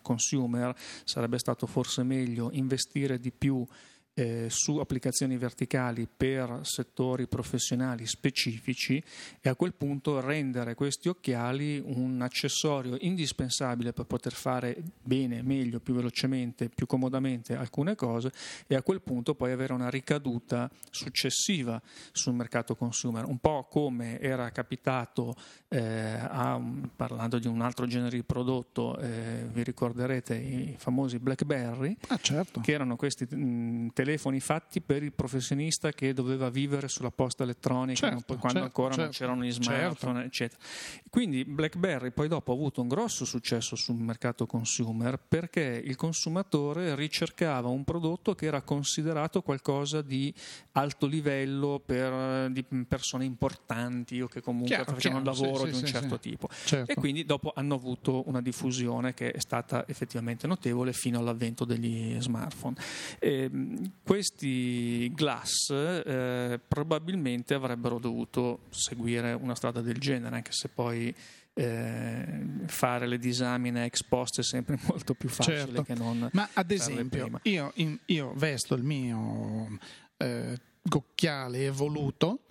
consumer 0.02 0.75
sarebbe 1.04 1.38
stato 1.38 1.66
forse 1.66 2.02
meglio 2.02 2.50
investire 2.52 3.19
di 3.19 3.33
più 3.33 3.66
eh, 4.14 4.47
su 4.50 4.76
applicazioni 4.76 5.37
verticali 5.37 6.07
per 6.14 6.61
settori 6.62 7.26
professionali 7.26 8.07
specifici 8.07 9.02
e 9.40 9.49
a 9.49 9.54
quel 9.54 9.73
punto 9.75 10.21
rendere 10.21 10.75
questi 10.75 11.09
occhiali 11.09 11.83
un 11.85 12.21
accessorio 12.21 12.97
indispensabile 13.00 13.92
per 13.92 14.04
poter 14.04 14.33
fare 14.33 14.83
bene, 15.02 15.42
meglio, 15.42 15.81
più 15.81 15.95
velocemente, 15.95 16.69
più 16.69 16.87
comodamente 16.87 17.57
alcune 17.57 17.95
cose 17.95 18.33
e 18.66 18.75
a 18.75 18.83
quel 18.83 19.00
punto 19.00 19.35
poi 19.35 19.52
avere 19.52 19.73
una 19.73 19.88
ricaduta 19.88 20.71
successiva 20.90 21.81
sul 22.12 22.35
mercato 22.35 22.75
consumer, 22.75 23.25
un 23.25 23.38
po' 23.38 23.66
come 23.71 24.21
era 24.21 24.50
capitato 24.50 25.35
eh, 25.69 25.81
a, 25.81 26.61
parlando 26.95 27.38
di 27.38 27.47
un 27.47 27.62
altro 27.62 27.87
genere 27.87 28.16
di 28.16 28.23
prodotto, 28.23 28.99
eh, 28.99 29.47
vi 29.50 29.62
ricorderete 29.62 30.35
i 30.35 30.75
famosi 30.76 31.19
BlackBerry, 31.19 31.97
ah, 32.09 32.19
certo. 32.19 32.61
che 32.61 32.73
erano 32.73 32.97
questi 32.97 33.25
mh, 33.25 33.90
telefoni 34.03 34.41
fatti 34.41 34.81
per 34.81 35.05
il 35.05 35.13
professionista 35.13 35.93
che 35.93 36.13
doveva 36.13 36.51
vivere 36.51 36.89
sulla 36.89 37.13
posta 37.13 37.45
elettronica 37.45 38.09
certo, 38.09 38.37
quando 38.37 38.49
certo, 38.49 38.65
ancora 38.65 38.89
certo, 38.89 39.03
non 39.03 39.11
c'erano 39.13 39.45
gli 39.45 39.53
smartphone, 39.53 40.15
certo. 40.15 40.27
eccetera. 40.27 40.61
Quindi 41.09 41.45
BlackBerry 41.45 42.11
poi 42.11 42.27
dopo 42.27 42.51
ha 42.51 42.55
avuto 42.55 42.83
un 42.83 42.89
grosso 42.89 43.25
successo 43.25 43.77
sul 43.77 43.97
mercato 43.97 44.45
consumer 44.47 45.21
perché 45.21 45.81
il 45.85 45.95
consumatore 45.95 46.97
ricercava 46.97 47.69
un 47.69 47.85
prodotto 47.85 48.35
che 48.35 48.47
era 48.47 48.63
considerato 48.63 49.41
qualcosa 49.43 50.03
di 50.03 50.35
alto 50.73 51.07
livello 51.07 51.81
per 51.85 52.51
persone 52.89 53.25
importanti 53.25 54.21
o 54.21 54.27
che 54.27 54.41
comunque 54.41 54.75
chiaro, 54.75 54.93
facevano 54.93 55.21
un 55.21 55.27
lavoro 55.27 55.65
sì, 55.65 55.71
di 55.71 55.77
un 55.77 55.87
sì, 55.87 55.93
certo 55.93 56.19
sì, 56.21 56.31
tipo. 56.31 56.49
Certo. 56.65 56.91
E 56.91 56.95
quindi 56.97 57.25
dopo 57.25 57.53
hanno 57.55 57.75
avuto 57.75 58.27
una 58.27 58.41
diffusione 58.41 59.15
che 59.15 59.31
è 59.31 59.39
stata 59.39 59.87
effettivamente 59.87 60.49
notevole 60.49 60.93
fino 60.93 61.21
all'avvento 61.21 61.65
degli 61.65 62.21
smartphone. 62.21 62.75
E, 63.21 63.43
ehm, 63.45 63.92
questi 64.03 65.11
glass 65.15 65.71
eh, 65.71 66.61
probabilmente 66.67 67.55
avrebbero 67.55 67.99
dovuto 67.99 68.67
seguire 68.71 69.33
una 69.33 69.55
strada 69.55 69.81
del 69.81 69.99
genere, 69.99 70.37
anche 70.37 70.53
se 70.53 70.69
poi 70.69 71.15
eh, 71.55 72.45
fare 72.67 73.07
le 73.07 73.19
disamine 73.19 73.85
ex 73.85 74.03
post 74.05 74.41
è 74.41 74.43
sempre 74.43 74.79
molto 74.89 75.15
più 75.15 75.29
facile 75.29 75.59
certo. 75.59 75.83
che 75.83 75.95
non. 75.95 76.29
Ma 76.33 76.49
ad 76.53 76.71
esempio, 76.71 77.41
io, 77.43 77.73
in, 77.77 77.99
io, 78.07 78.33
vesto 78.35 78.75
il 78.75 78.83
mio 78.83 79.79
eh, 80.17 80.59
occhiale 80.91 81.67
evoluto. 81.67 82.45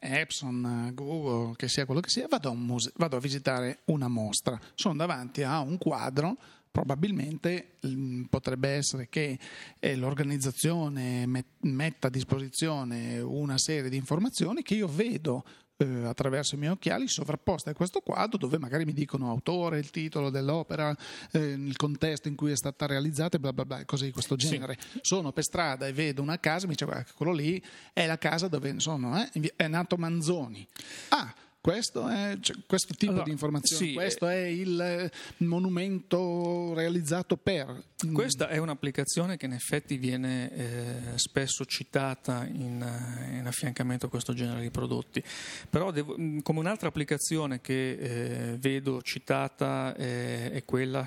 Epson, 0.00 0.92
Google, 0.94 1.56
che 1.56 1.66
sia 1.66 1.84
quello 1.84 2.00
che 2.00 2.08
sia, 2.08 2.28
vado 2.28 2.50
a, 2.50 2.54
muse- 2.54 2.92
vado 2.96 3.16
a 3.16 3.20
visitare 3.20 3.80
una 3.86 4.06
mostra. 4.06 4.56
Sono 4.74 4.94
davanti 4.94 5.42
a 5.42 5.58
un 5.58 5.76
quadro 5.76 6.36
probabilmente 6.78 7.78
mm, 7.84 8.24
potrebbe 8.24 8.68
essere 8.68 9.08
che 9.08 9.36
eh, 9.80 9.96
l'organizzazione 9.96 11.26
metta 11.60 12.06
a 12.06 12.10
disposizione 12.10 13.18
una 13.18 13.58
serie 13.58 13.90
di 13.90 13.96
informazioni 13.96 14.62
che 14.62 14.74
io 14.74 14.86
vedo 14.86 15.44
eh, 15.76 16.04
attraverso 16.04 16.54
i 16.54 16.58
miei 16.58 16.70
occhiali 16.70 17.08
sovrapposte 17.08 17.70
a 17.70 17.74
questo 17.74 18.00
quadro 18.00 18.38
dove 18.38 18.58
magari 18.58 18.84
mi 18.84 18.92
dicono 18.92 19.28
autore, 19.28 19.78
il 19.78 19.90
titolo 19.90 20.30
dell'opera, 20.30 20.96
eh, 21.32 21.38
il 21.40 21.76
contesto 21.76 22.28
in 22.28 22.36
cui 22.36 22.52
è 22.52 22.56
stata 22.56 22.86
realizzata 22.86 23.36
e 23.36 23.40
bla 23.40 23.52
bla 23.52 23.64
bla, 23.64 23.84
cose 23.84 24.04
di 24.04 24.12
questo 24.12 24.36
genere. 24.36 24.78
Sì. 24.80 24.98
Sono 25.02 25.32
per 25.32 25.42
strada 25.42 25.86
e 25.88 25.92
vedo 25.92 26.22
una 26.22 26.38
casa 26.38 26.64
e 26.64 26.68
mi 26.68 26.74
dice 26.74 26.84
guarda 26.84 27.06
quello 27.14 27.32
lì 27.32 27.60
è 27.92 28.06
la 28.06 28.18
casa 28.18 28.46
dove 28.46 28.78
sono, 28.78 29.20
eh? 29.20 29.52
è 29.56 29.66
nato 29.66 29.96
Manzoni. 29.96 30.66
Ah, 31.08 31.34
questo, 31.68 32.08
è, 32.08 32.38
cioè, 32.40 32.56
questo 32.66 32.94
tipo 32.94 33.12
allora, 33.12 33.26
di 33.26 33.30
informazione, 33.32 33.86
sì, 33.88 33.92
questo 33.92 34.26
è 34.26 34.38
il 34.38 34.80
eh, 34.80 35.10
monumento 35.44 36.72
realizzato 36.72 37.36
per. 37.36 37.84
Questa 38.10 38.48
è 38.48 38.56
un'applicazione 38.56 39.36
che 39.36 39.44
in 39.44 39.52
effetti 39.52 39.98
viene 39.98 40.50
eh, 40.50 41.18
spesso 41.18 41.66
citata 41.66 42.46
in, 42.46 42.80
eh, 42.80 43.36
in, 43.36 43.46
affiancamento 43.46 44.06
a 44.06 44.08
questo 44.08 44.32
genere 44.32 44.62
di 44.62 44.70
prodotti, 44.70 45.22
però 45.68 45.90
devo, 45.90 46.16
mm, 46.18 46.38
come 46.38 46.60
un'altra 46.60 46.88
applicazione 46.88 47.60
che 47.60 47.90
eh, 47.90 48.56
vedo 48.56 49.02
citata 49.02 49.94
eh, 49.94 50.50
è 50.50 50.64
quella 50.64 51.06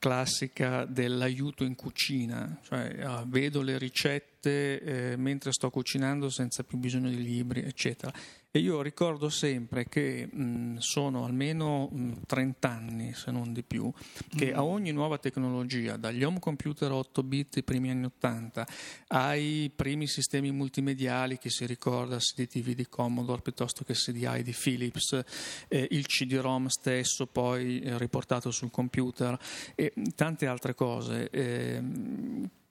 classica 0.00 0.86
dell'aiuto 0.86 1.62
in 1.62 1.76
cucina, 1.76 2.58
cioè 2.64 2.96
ah, 3.00 3.24
vedo 3.26 3.62
le 3.62 3.78
ricette 3.78 4.80
eh, 4.80 5.16
mentre 5.16 5.52
sto 5.52 5.70
cucinando 5.70 6.30
senza 6.30 6.64
più 6.64 6.78
bisogno 6.78 7.10
di 7.10 7.22
libri, 7.22 7.62
eccetera. 7.62 8.12
E 8.50 8.60
io 8.60 8.80
ricordo 8.80 9.28
sempre 9.28 9.88
che 9.88 10.26
mh, 10.26 10.78
sono 10.78 11.26
almeno 11.26 11.86
mh, 11.92 12.22
30 12.26 12.68
anni, 12.70 13.12
se 13.12 13.30
non 13.30 13.52
di 13.52 13.62
più, 13.62 13.92
che 14.34 14.52
mm. 14.52 14.56
a 14.56 14.64
ogni 14.64 14.90
nuova 14.90 15.18
tecnologia, 15.18 15.98
dagli 15.98 16.24
home 16.24 16.38
computer 16.38 16.90
8 16.90 17.22
bit 17.22 17.52
dei 17.52 17.62
primi 17.62 17.90
anni 17.90 18.06
80 18.06 18.66
ai 19.08 19.70
primi 19.76 20.06
sistemi 20.06 20.50
multimediali, 20.50 21.36
che 21.36 21.50
si 21.50 21.66
ricorda 21.66 22.16
CDTV 22.16 22.70
di 22.70 22.86
Commodore 22.88 23.42
piuttosto 23.42 23.84
che 23.84 23.92
CDI 23.92 24.42
di 24.42 24.56
Philips, 24.58 25.22
eh, 25.68 25.86
il 25.90 26.06
CD-ROM 26.06 26.68
stesso 26.68 27.26
poi 27.26 27.80
eh, 27.80 27.98
riportato 27.98 28.50
sul 28.50 28.70
computer 28.70 29.38
e 29.74 29.92
tante 30.14 30.46
altre 30.46 30.74
cose. 30.74 31.28
Eh, 31.28 31.82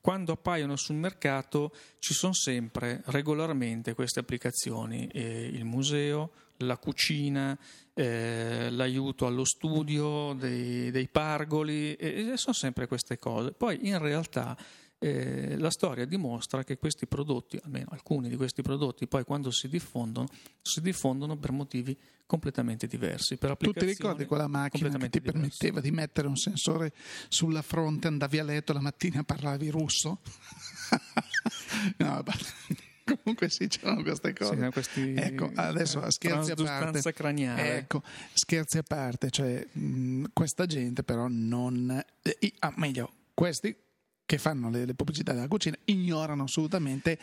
quando 0.08 0.32
appaiono 0.32 0.78
sul 0.78 0.96
mercato 0.96 1.74
ci 2.00 2.14
sono 2.14 2.32
sempre 2.32 3.02
regolarmente 3.08 3.94
queste 3.94 4.22
applicazioni, 4.22 5.06
eh, 5.08 5.48
il 5.48 5.66
museo, 5.66 6.32
la 6.60 6.78
cucina, 6.78 7.60
eh, 7.94 8.70
l'aiuto 8.70 9.26
allo 9.26 9.44
studio 9.44 10.32
dei, 10.32 10.92
dei 10.92 11.10
pargoli, 11.10 11.94
e, 11.96 12.30
e 12.32 12.38
sono 12.38 12.54
sempre 12.54 12.88
queste 12.88 13.20
cose. 13.20 13.52
Poi 13.52 13.86
in 13.86 14.00
realtà 14.00 14.56
eh, 15.00 15.58
la 15.58 15.70
storia 15.70 16.06
dimostra 16.06 16.64
che 16.64 16.78
questi 16.78 17.06
prodotti, 17.08 17.60
almeno 17.64 17.88
alcuni 17.92 18.30
di 18.30 18.36
questi 18.36 18.62
prodotti, 18.62 19.08
poi 19.08 19.24
quando 19.24 19.52
si 19.52 19.68
diffondono, 19.68 20.28
si 20.62 20.82
diffondono 20.82 21.38
per 21.38 21.52
motivi 21.52 21.98
completamente 22.26 22.88
diversi. 22.88 23.38
Per 23.38 23.56
tu 23.58 23.72
ti 23.72 23.86
ricordi 23.86 24.26
quella 24.26 24.48
macchina 24.48 24.90
che 24.90 25.10
ti 25.10 25.20
diverse. 25.20 25.32
permetteva 25.32 25.80
di 25.82 25.92
mettere 25.92 26.28
un 26.28 26.36
sensore 26.36 26.94
sulla 27.30 27.62
fronte, 27.62 28.08
andavi 28.08 28.40
a 28.40 28.44
letto 28.44 28.74
la 28.74 28.82
mattina 28.82 29.20
e 29.20 29.24
parlavi 29.24 29.70
russo? 29.70 30.20
no, 31.98 32.24
comunque 33.06 33.50
sì, 33.50 33.68
c'erano 33.68 34.02
queste 34.02 34.34
cose. 34.34 34.62
Sì, 34.62 34.72
questi 34.72 35.14
ecco, 35.14 35.52
adesso 35.56 36.10
scherzi 36.10 36.52
a 36.52 36.56
parte. 36.56 37.14
craniale. 37.14 37.78
Ecco, 37.78 38.02
scherzi 38.34 38.80
a 38.80 38.84
parte, 38.84 39.30
cioè 39.30 39.66
mh, 39.72 40.26
questa 40.34 40.66
gente 40.66 41.04
però 41.04 41.28
non... 41.30 42.04
Eh, 42.24 42.54
ah, 42.60 42.74
meglio, 42.76 43.14
questi 43.34 43.74
che 44.28 44.38
fanno 44.38 44.70
le, 44.70 44.86
le, 44.86 44.94
pubblicità 44.94 45.34
della 45.34 45.48
cucina 45.48 45.78
ignorano 45.86 46.44
assolutamente 46.44 47.18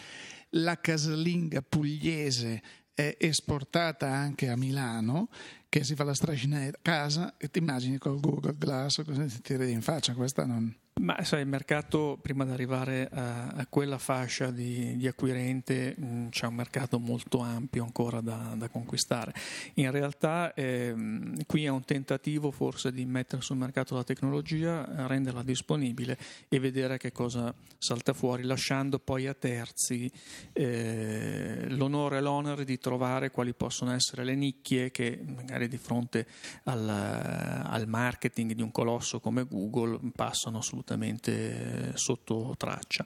la 0.51 0.81
casalinga 0.81 1.63
pugliese 1.63 2.63
eh, 2.95 3.17
esportata 3.21 4.09
anche 4.09 4.49
a 4.49 4.57
Milano 4.57 5.29
che 5.69 5.85
si 5.85 5.95
fa 5.95 6.05
la 6.05 6.15
strascina 6.15 6.65
a 6.65 6.73
casa 6.81 7.37
e 7.37 7.51
ti 7.51 7.59
immagini 7.59 7.99
col 7.99 8.19
Google 8.19 8.57
Glass 8.57 9.05
cosa 9.05 9.25
ti 9.27 9.41
tiri 9.43 9.71
in 9.71 9.83
faccia? 9.83 10.15
Questa 10.15 10.47
non 10.47 10.75
ma 11.01 11.25
sai, 11.25 11.41
il 11.41 11.49
mercato, 11.49 12.17
prima 12.23 12.45
di 12.45 12.53
arrivare 12.53 13.09
a, 13.13 13.49
a 13.49 13.67
quella 13.69 13.99
fascia 13.99 14.53
di, 14.53 14.97
di 14.97 15.09
acquirente, 15.09 15.97
mh, 15.97 16.07
mm, 16.07 16.29
c'è 16.29 16.47
un 16.47 16.55
mercato 16.55 17.01
molto 17.01 17.41
ampio 17.41 17.83
ancora 17.83 18.21
da, 18.21 18.55
da 18.57 18.69
conquistare. 18.69 19.35
In 19.75 19.91
realtà 19.91 20.55
ehm, 20.55 21.47
qui 21.47 21.65
è 21.65 21.69
un 21.69 21.85
tentativo 21.85 22.53
forse 22.53 22.93
di 22.93 23.05
mettere 23.07 23.43
sul 23.43 23.57
mercato 23.57 23.97
la 23.97 24.05
tecnologia, 24.05 24.87
renderla 25.09 25.43
disponibile 25.43 26.17
e 26.49 26.61
vedere 26.61 26.97
che 26.97 27.11
cosa 27.11 27.53
salta 27.77 28.13
fuori, 28.13 28.45
lasciando 28.45 29.01
poi 29.01 29.27
a 29.27 29.35
terzi 29.35 30.09
eh, 30.53 31.67
l'onore 31.71 32.19
e 32.19 32.21
l'onere 32.21 32.65
di 32.65 32.79
trovare 32.79 33.33
quali 33.33 33.53
possono 33.53 33.93
essere 33.93 34.23
le 34.23 34.37
nicchie 34.37 34.93
che 34.93 35.21
magari 35.27 35.67
di 35.67 35.77
fronte 35.77 36.25
al, 36.65 36.89
al 36.89 37.89
marketing 37.89 38.53
di 38.53 38.63
un 38.63 38.71
colosso 38.71 39.19
come 39.19 39.43
Google 39.45 39.99
passano 40.15 40.59
assolutamente 40.59 40.83
completamente 40.85 41.93
sotto 41.95 42.55
traccia. 42.57 43.05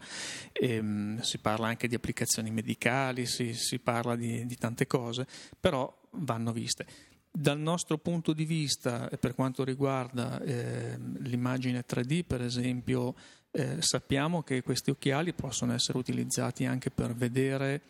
E, 0.52 0.74
ehm, 0.74 1.20
si 1.20 1.38
parla 1.38 1.68
anche 1.68 1.86
di 1.86 1.94
applicazioni 1.94 2.50
medicali, 2.50 3.24
si, 3.24 3.54
si 3.54 3.78
parla 3.78 4.16
di, 4.16 4.44
di 4.44 4.56
tante 4.56 4.86
cose, 4.86 5.26
però 5.58 5.96
vanno 6.12 6.52
viste. 6.52 6.86
Dal 7.30 7.58
nostro 7.58 7.98
punto 7.98 8.32
di 8.32 8.44
vista, 8.44 9.08
per 9.20 9.34
quanto 9.34 9.62
riguarda 9.62 10.40
eh, 10.42 10.98
l'immagine 11.18 11.84
3D, 11.88 12.24
per 12.26 12.42
esempio, 12.42 13.14
eh, 13.52 13.76
sappiamo 13.80 14.42
che 14.42 14.62
questi 14.62 14.90
occhiali 14.90 15.32
possono 15.32 15.72
essere 15.72 15.98
utilizzati 15.98 16.64
anche 16.64 16.90
per 16.90 17.14
vedere 17.14 17.82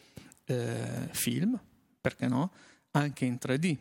eh, 0.45 1.09
film, 1.12 1.59
perché 2.00 2.28
no? 2.28 2.52
Anche 2.90 3.25
in 3.25 3.38
3D, 3.40 3.76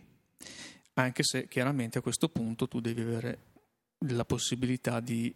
anche 0.94 1.24
se 1.24 1.48
chiaramente 1.48 1.98
a 1.98 2.02
questo 2.02 2.30
punto 2.30 2.68
tu 2.68 2.80
devi 2.80 3.02
avere 3.02 3.38
la 4.02 4.26
possibilità 4.26 5.00
di 5.00 5.34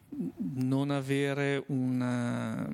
non 0.55 0.91
avere 0.91 1.63
una, 1.67 2.67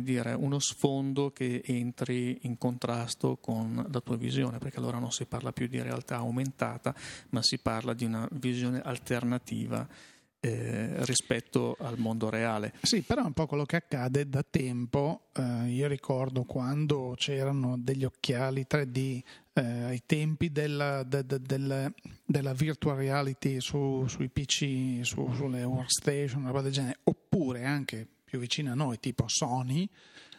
dire, 0.00 0.34
uno 0.34 0.58
sfondo 0.60 1.32
che 1.32 1.62
entri 1.64 2.38
in 2.42 2.56
contrasto 2.58 3.36
con 3.36 3.86
la 3.90 4.00
tua 4.00 4.16
visione, 4.16 4.58
perché 4.58 4.78
allora 4.78 4.98
non 4.98 5.10
si 5.10 5.24
parla 5.24 5.52
più 5.52 5.66
di 5.66 5.82
realtà 5.82 6.16
aumentata, 6.16 6.94
ma 7.30 7.42
si 7.42 7.58
parla 7.58 7.92
di 7.92 8.04
una 8.04 8.28
visione 8.32 8.80
alternativa 8.80 9.86
eh, 10.46 11.04
rispetto 11.04 11.76
al 11.80 11.98
mondo 11.98 12.30
reale. 12.30 12.72
Sì, 12.82 13.02
però 13.02 13.22
è 13.22 13.26
un 13.26 13.32
po' 13.32 13.46
quello 13.46 13.64
che 13.64 13.76
accade 13.76 14.28
da 14.28 14.44
tempo. 14.48 15.28
Eh, 15.34 15.68
io 15.70 15.88
ricordo 15.88 16.44
quando 16.44 17.14
c'erano 17.16 17.76
degli 17.78 18.04
occhiali 18.04 18.64
3D 18.68 19.22
eh, 19.54 19.62
ai 19.62 20.02
tempi 20.06 20.52
della, 20.52 21.02
de, 21.02 21.26
de, 21.26 21.40
de, 21.40 21.92
della 22.24 22.52
virtual 22.52 22.96
reality 22.96 23.60
su, 23.60 24.04
sui 24.06 24.28
PC, 24.28 25.00
su, 25.02 25.32
sulle 25.34 25.64
workstation, 25.64 26.46
roba 26.46 26.60
del 26.60 26.72
genere, 26.72 27.00
oppure 27.04 27.64
anche 27.64 28.06
più 28.24 28.38
vicino 28.38 28.70
a 28.70 28.74
noi, 28.74 29.00
tipo 29.00 29.24
Sony. 29.26 29.88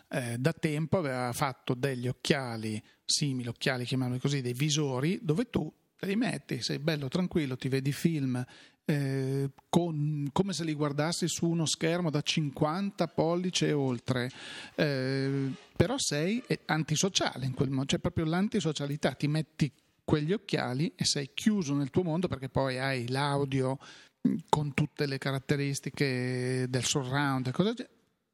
Eh, 0.10 0.38
da 0.38 0.54
tempo 0.54 1.00
aveva 1.00 1.34
fatto 1.34 1.74
degli 1.74 2.08
occhiali 2.08 2.82
simili, 3.04 3.50
occhiali 3.50 3.84
chiamiamoli 3.84 4.20
così, 4.20 4.40
dei 4.40 4.54
visori, 4.54 5.20
dove 5.22 5.50
tu 5.50 5.70
te 6.00 6.06
li 6.06 6.16
metti, 6.16 6.62
sei 6.62 6.80
bello 6.80 7.10
tranquillo, 7.10 7.58
ti 7.58 7.68
vedi 7.68 7.92
film 7.92 8.46
eh, 8.90 9.50
con, 9.68 10.30
come 10.32 10.54
se 10.54 10.64
li 10.64 10.74
guardassi 10.74 11.28
su 11.28 11.46
uno 11.46 11.66
schermo 11.66 12.10
da 12.10 12.22
50 12.22 13.08
pollici 13.08 13.66
e 13.66 13.74
oltre, 13.74 14.32
eh, 14.76 15.52
però 15.76 15.98
sei 15.98 16.42
antisociale 16.68 17.46
in 17.46 17.54
quel 17.54 17.70
modo, 17.70 17.88
cioè 17.88 18.00
proprio 18.00 18.24
l'antisocialità, 18.24 19.12
ti 19.12 19.28
metti 19.28 19.70
quegli 20.06 20.32
occhiali 20.32 20.94
e 20.96 21.04
sei 21.04 21.32
chiuso 21.34 21.74
nel 21.74 21.90
tuo 21.90 22.04
mondo 22.04 22.30
perché 22.30 22.48
poi 22.48 22.80
hai 22.80 23.10
l'audio 23.10 23.78
mm, 24.26 24.36
con 24.48 24.74
tutte 24.74 25.06
le 25.06 25.18
caratteristiche 25.18 26.66
del 26.70 26.86
surround 26.86 27.48
e 27.48 27.52
cose 27.52 27.74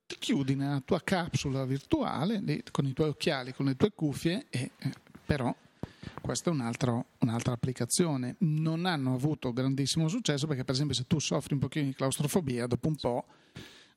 ti 0.05 0.17
chiudi 0.19 0.53
nella 0.53 0.81
tua 0.85 1.01
capsula 1.01 1.65
virtuale 1.65 2.43
con 2.69 2.85
i 2.85 2.93
tuoi 2.93 3.09
occhiali, 3.09 3.53
con 3.53 3.65
le 3.65 3.75
tue 3.75 3.91
cuffie 3.91 4.45
e 4.51 4.69
eh, 4.77 4.93
però 5.25 5.53
questa 6.21 6.49
è 6.49 6.53
un 6.53 6.61
altro, 6.61 7.05
un'altra 7.19 7.53
applicazione. 7.53 8.35
Non 8.39 8.85
hanno 8.85 9.13
avuto 9.13 9.53
grandissimo 9.53 10.07
successo 10.07 10.47
perché, 10.47 10.63
per 10.63 10.73
esempio, 10.73 10.95
se 10.95 11.05
tu 11.07 11.19
soffri 11.19 11.53
un 11.53 11.59
pochino 11.59 11.85
di 11.85 11.93
claustrofobia, 11.93 12.67
dopo 12.67 12.87
un 12.87 12.95
po' 12.95 13.25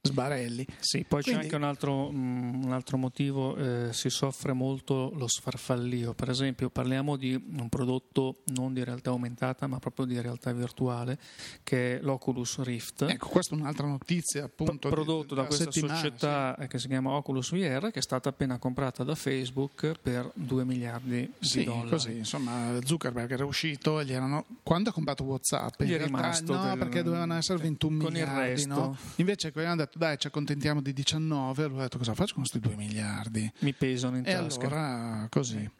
sbarelli. 0.06 0.66
Sì, 0.78 1.04
poi 1.06 1.22
Quindi... 1.22 1.40
c'è 1.40 1.44
anche 1.44 1.56
un 1.56 1.62
altro, 1.62 2.10
mm, 2.10 2.64
un 2.64 2.72
altro 2.72 2.96
motivo, 2.96 3.56
eh, 3.56 3.92
si 3.92 4.10
soffre 4.10 4.52
molto 4.52 5.12
lo 5.14 5.26
sfarfallio. 5.26 6.14
Per 6.14 6.30
esempio, 6.30 6.70
parliamo 6.70 7.16
di 7.16 7.34
un 7.34 7.68
prodotto 7.68 8.36
non 8.54 8.72
di 8.72 8.82
realtà 8.84 9.10
aumentata, 9.10 9.66
ma 9.66 9.78
proprio 9.78 10.06
di 10.06 10.20
realtà 10.20 10.52
virtuale, 10.52 11.18
che 11.62 11.98
è 11.98 12.00
l'Oculus 12.02 12.60
Rift. 12.62 13.02
Ecco, 13.02 13.28
questa 13.28 13.54
è 13.54 13.58
un'altra 13.58 13.86
notizia, 13.86 14.44
appunto. 14.44 14.88
P- 14.88 14.92
prodotto 14.92 15.34
di, 15.34 15.40
da 15.40 15.46
questa 15.46 15.70
società 15.70 16.56
sì. 16.58 16.66
che 16.66 16.78
si 16.78 16.88
chiama 16.88 17.10
Oculus 17.10 17.52
VR, 17.52 17.90
che 17.90 17.98
è 17.98 18.02
stata 18.02 18.28
appena 18.28 18.58
comprata 18.58 19.04
da 19.04 19.14
Facebook 19.14 19.92
per 20.00 20.30
2 20.34 20.64
miliardi 20.64 21.30
sì, 21.38 21.58
di 21.58 21.64
dollari. 21.64 21.88
Così, 21.88 22.16
insomma, 22.16 22.78
Zuckerberg 22.84 23.30
era 23.30 23.44
uscito 23.44 24.00
e 24.00 24.04
gli 24.04 24.12
erano. 24.12 24.44
Quando 24.62 24.90
ha 24.90 24.92
comprato 24.92 25.24
WhatsApp? 25.24 25.82
Gli 25.82 25.92
è 25.92 26.02
rimasto. 26.02 26.54
No, 26.54 26.64
del... 26.64 26.78
perché 26.78 27.02
dovevano 27.02 27.34
essere 27.34 27.58
21 27.58 27.98
con 27.98 28.12
miliardi. 28.12 28.32
Il 28.32 28.38
resto. 28.38 28.74
No? 28.74 28.96
Invece, 29.16 29.52
quelli 29.52 29.68
hanno 29.68 29.76
detto 29.76 29.95
dai 29.96 30.18
ci 30.18 30.26
accontentiamo 30.26 30.80
di 30.80 30.92
19 30.92 31.64
allora 31.64 31.80
ho 31.80 31.82
detto 31.82 31.98
cosa 31.98 32.14
faccio 32.14 32.34
con 32.34 32.44
questi 32.44 32.60
2 32.60 32.76
miliardi 32.76 33.50
mi 33.60 33.72
pesano 33.72 34.16
in 34.16 34.26
e 34.26 34.32
tasca 34.32 34.66
allora 34.66 35.26
così 35.30 35.58
eh. 35.58 35.70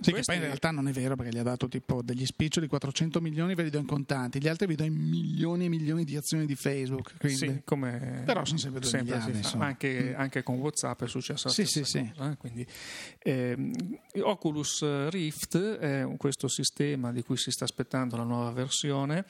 sì, 0.00 0.12
che 0.12 0.22
poi 0.24 0.36
in 0.36 0.42
realtà 0.42 0.70
non 0.70 0.88
è 0.88 0.92
vero 0.92 1.16
perché 1.16 1.32
gli 1.34 1.38
ha 1.38 1.42
dato 1.42 1.68
tipo 1.68 2.02
degli 2.02 2.24
spiccioli 2.24 2.66
400 2.66 3.20
milioni 3.20 3.54
ve 3.54 3.64
li 3.64 3.70
do 3.70 3.78
in 3.78 3.86
contanti 3.86 4.40
gli 4.40 4.48
altri 4.48 4.66
vi 4.66 4.74
do 4.74 4.84
in 4.84 4.94
milioni 4.94 5.66
e 5.66 5.68
milioni 5.68 6.04
di 6.04 6.16
azioni 6.16 6.46
di 6.46 6.54
Facebook 6.54 7.16
quindi... 7.18 7.38
sì, 7.38 7.60
come 7.64 8.22
però 8.24 8.44
sono 8.44 8.58
sempre 8.58 8.80
2 8.80 8.88
sempre 8.88 9.16
miliardi 9.16 9.48
anche, 9.58 10.14
mm. 10.14 10.20
anche, 10.20 10.42
con 10.42 10.56
Whatsapp 10.56 11.02
è 11.02 11.08
successo 11.08 11.48
sì, 11.48 11.64
sì, 11.64 11.84
sì. 11.84 12.10
Cosa, 12.16 12.30
eh? 12.30 12.36
quindi, 12.36 12.66
eh, 13.18 13.70
Oculus 14.20 15.08
Rift 15.08 15.58
è 15.58 16.06
questo 16.16 16.48
sistema 16.48 17.12
di 17.12 17.22
cui 17.22 17.36
si 17.36 17.50
sta 17.50 17.64
aspettando 17.64 18.16
la 18.16 18.22
nuova 18.22 18.50
versione 18.50 19.24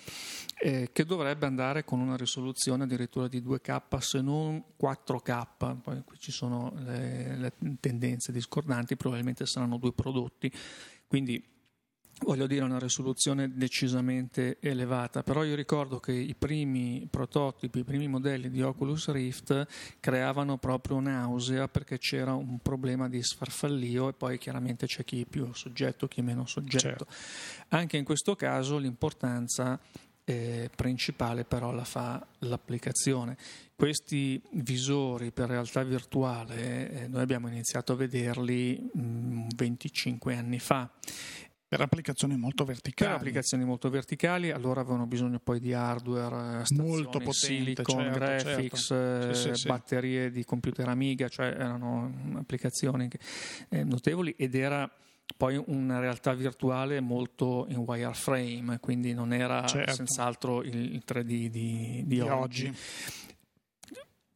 eh, 0.58 0.90
che 0.92 1.04
dovrebbe 1.04 1.46
andare 1.46 1.84
con 1.84 2.00
una 2.00 2.16
risoluzione 2.16 2.84
addirittura 2.84 3.28
di 3.28 3.40
2K 3.40 3.82
se 4.16 4.22
non 4.22 4.62
4K, 4.80 5.80
poi 5.82 6.02
qui 6.04 6.18
ci 6.18 6.32
sono 6.32 6.72
le, 6.76 7.36
le 7.36 7.52
tendenze 7.80 8.32
discordanti, 8.32 8.96
probabilmente 8.96 9.44
saranno 9.46 9.76
due 9.76 9.92
prodotti, 9.92 10.50
quindi 11.06 11.54
voglio 12.20 12.46
dire 12.46 12.64
una 12.64 12.78
risoluzione 12.78 13.52
decisamente 13.54 14.56
elevata, 14.60 15.22
però 15.22 15.44
io 15.44 15.54
ricordo 15.54 16.00
che 16.00 16.12
i 16.12 16.34
primi 16.34 17.06
prototipi, 17.10 17.80
i 17.80 17.84
primi 17.84 18.08
modelli 18.08 18.48
di 18.48 18.62
Oculus 18.62 19.10
Rift 19.10 19.66
creavano 20.00 20.56
proprio 20.56 20.98
nausea 20.98 21.68
perché 21.68 21.98
c'era 21.98 22.32
un 22.32 22.58
problema 22.60 23.08
di 23.10 23.22
sfarfallio 23.22 24.08
e 24.08 24.12
poi 24.14 24.38
chiaramente 24.38 24.86
c'è 24.86 25.04
chi 25.04 25.20
è 25.20 25.26
più 25.26 25.52
soggetto, 25.52 26.08
chi 26.08 26.20
è 26.20 26.22
meno 26.22 26.46
soggetto. 26.46 26.78
Certo. 26.78 27.06
Anche 27.68 27.98
in 27.98 28.04
questo 28.04 28.34
caso 28.34 28.78
l'importanza 28.78 29.78
eh, 30.28 30.68
principale 30.74 31.44
però 31.44 31.70
la 31.70 31.84
fa 31.84 32.26
l'applicazione. 32.40 33.36
Questi 33.76 34.42
visori 34.54 35.30
per 35.30 35.48
realtà 35.48 35.84
virtuale 35.84 36.90
eh, 36.90 37.08
noi 37.08 37.22
abbiamo 37.22 37.46
iniziato 37.46 37.92
a 37.92 37.96
vederli 37.96 38.90
mh, 38.92 39.46
25 39.54 40.34
anni 40.34 40.58
fa. 40.58 40.90
Per 41.68 41.80
applicazioni 41.80 42.36
molto 42.36 42.64
verticali. 42.64 43.10
Per 43.10 43.20
applicazioni 43.20 43.64
molto 43.64 43.88
verticali, 43.88 44.50
allora 44.50 44.80
avevano 44.80 45.06
bisogno 45.06 45.40
poi 45.40 45.60
di 45.60 45.72
hardware, 45.72 46.64
molto 46.76 47.18
potente, 47.18 47.32
silicon, 47.32 48.04
certo, 48.04 48.18
graphics, 48.18 48.86
certo. 48.86 49.28
Eh, 49.30 49.34
sì, 49.34 49.54
sì, 49.54 49.68
batterie 49.68 50.26
sì. 50.26 50.30
di 50.32 50.44
computer 50.44 50.88
Amiga, 50.88 51.28
cioè 51.28 51.46
erano 51.46 52.12
applicazioni 52.34 53.08
eh, 53.68 53.84
notevoli 53.84 54.34
ed 54.36 54.54
era 54.54 54.90
poi 55.36 55.62
una 55.66 55.98
realtà 55.98 56.32
virtuale 56.34 57.00
molto 57.00 57.66
in 57.68 57.78
wireframe, 57.78 58.78
quindi 58.80 59.12
non 59.12 59.32
era 59.32 59.64
certo. 59.66 59.92
senz'altro 59.92 60.62
il 60.62 61.02
3D 61.06 61.22
di, 61.22 61.50
di, 61.50 62.02
di 62.06 62.20
oggi. 62.20 62.66
oggi. 62.66 62.76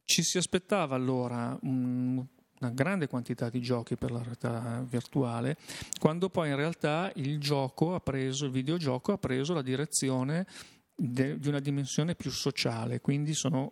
Ci 0.05 0.23
si 0.23 0.37
aspettava 0.37 0.95
allora 0.95 1.57
un, 1.61 2.23
una 2.59 2.71
grande 2.71 3.07
quantità 3.07 3.49
di 3.49 3.61
giochi 3.61 3.95
per 3.95 4.11
la 4.11 4.21
realtà 4.21 4.85
virtuale, 4.87 5.57
quando 5.99 6.29
poi 6.29 6.49
in 6.49 6.55
realtà 6.55 7.11
il 7.15 7.39
gioco 7.39 7.95
ha 7.95 7.99
preso, 7.99 8.45
il 8.45 8.51
videogioco 8.51 9.13
ha 9.13 9.17
preso 9.17 9.53
la 9.53 9.61
direzione 9.61 10.45
de, 10.93 11.39
di 11.39 11.47
una 11.47 11.59
dimensione 11.59 12.15
più 12.15 12.29
sociale, 12.29 13.01
quindi 13.01 13.33
sono 13.33 13.71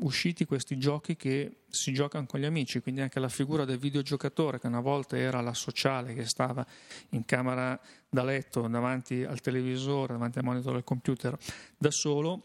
usciti 0.00 0.44
questi 0.44 0.78
giochi 0.78 1.16
che 1.16 1.62
si 1.68 1.92
giocano 1.92 2.26
con 2.26 2.38
gli 2.38 2.44
amici, 2.44 2.80
quindi 2.80 3.00
anche 3.00 3.18
la 3.18 3.28
figura 3.28 3.64
del 3.64 3.78
videogiocatore 3.78 4.60
che 4.60 4.68
una 4.68 4.80
volta 4.80 5.16
era 5.16 5.40
la 5.40 5.54
sociale 5.54 6.14
che 6.14 6.24
stava 6.24 6.64
in 7.10 7.24
camera 7.24 7.78
da 8.08 8.22
letto 8.22 8.68
davanti 8.68 9.24
al 9.24 9.40
televisore, 9.40 10.12
davanti 10.12 10.38
al 10.38 10.44
monitor 10.44 10.74
del 10.74 10.84
computer 10.84 11.36
da 11.76 11.90
solo 11.90 12.42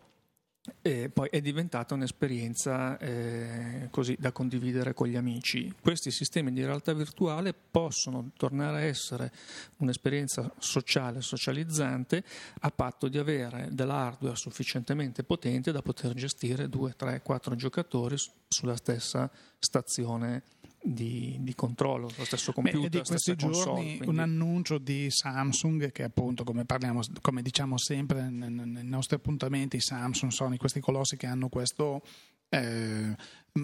e 0.82 1.10
poi 1.10 1.30
è 1.30 1.42
diventata 1.42 1.94
un'esperienza 1.94 2.98
eh, 2.98 3.88
così 3.92 4.16
da 4.20 4.32
condividere 4.32 4.94
con 4.94 5.08
gli 5.08 5.16
amici. 5.16 5.74
Questi 5.80 6.12
sistemi 6.12 6.52
di 6.52 6.64
realtà 6.64 6.94
virtuale 6.94 7.54
possono 7.54 8.32
tornare 8.38 8.78
a 8.78 8.82
essere 8.82 9.32
un'esperienza 9.78 10.52
sociale, 10.58 11.22
socializzante, 11.22 12.24
a 12.62 12.72
patto 12.72 13.08
di 13.08 13.18
avere 13.18 13.70
dell'hardware 13.72 14.36
sufficientemente 14.36 15.24
potente 15.24 15.72
da 15.72 15.82
poter 15.82 16.14
gestire 16.14 16.70
2, 16.70 16.96
3, 16.96 17.22
4 17.22 17.56
giocatori 17.56 18.16
sulla 18.48 18.76
stessa 18.76 19.30
stazione 19.60 20.44
di, 20.86 21.38
di, 21.40 21.56
controllo, 21.56 22.12
lo 22.16 22.26
stesso 22.26 22.52
computer, 22.52 22.90
Beh, 22.90 23.00
di 23.00 23.04
questi 23.04 23.36
giorni 23.36 23.56
console, 23.56 23.82
quindi... 23.82 24.08
un 24.08 24.20
annuncio 24.20 24.78
di 24.78 25.08
Samsung 25.10 25.92
che 25.92 26.04
appunto 26.04 26.44
come, 26.44 26.66
parliamo, 26.66 27.02
come 27.22 27.42
diciamo 27.42 27.78
sempre 27.78 28.30
nei 28.30 28.84
nostri 28.84 29.16
appuntamenti 29.16 29.80
Samsung, 29.80 30.32
Sony, 30.32 30.58
questi 30.58 30.80
colossi 30.80 31.18
che 31.18 31.26
hanno 31.26 31.50
questo 31.50 32.04
eh, 32.50 33.16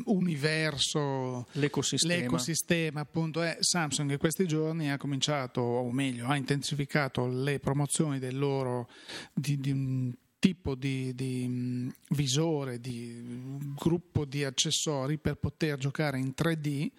universo, 0.05 1.47
l'ecosistema. 1.53 2.15
l'ecosistema 2.15 2.99
appunto 3.01 3.43
è 3.43 3.57
Samsung 3.59 4.11
in 4.11 4.17
questi 4.17 4.47
giorni 4.47 4.89
ha 4.89 4.97
cominciato, 4.97 5.61
o 5.61 5.91
meglio, 5.91 6.25
ha 6.27 6.35
intensificato 6.35 7.27
le 7.27 7.59
promozioni 7.59 8.17
del 8.17 8.37
loro 8.37 8.89
di, 9.33 9.59
di 9.59 9.71
un 9.71 10.11
tipo 10.39 10.73
di, 10.73 11.13
di 11.13 11.93
visore 12.09 12.79
di 12.79 13.69
gruppo 13.75 14.25
di 14.25 14.43
accessori 14.43 15.19
per 15.19 15.35
poter 15.35 15.77
giocare 15.77 16.17
in 16.17 16.33
3D 16.35 16.89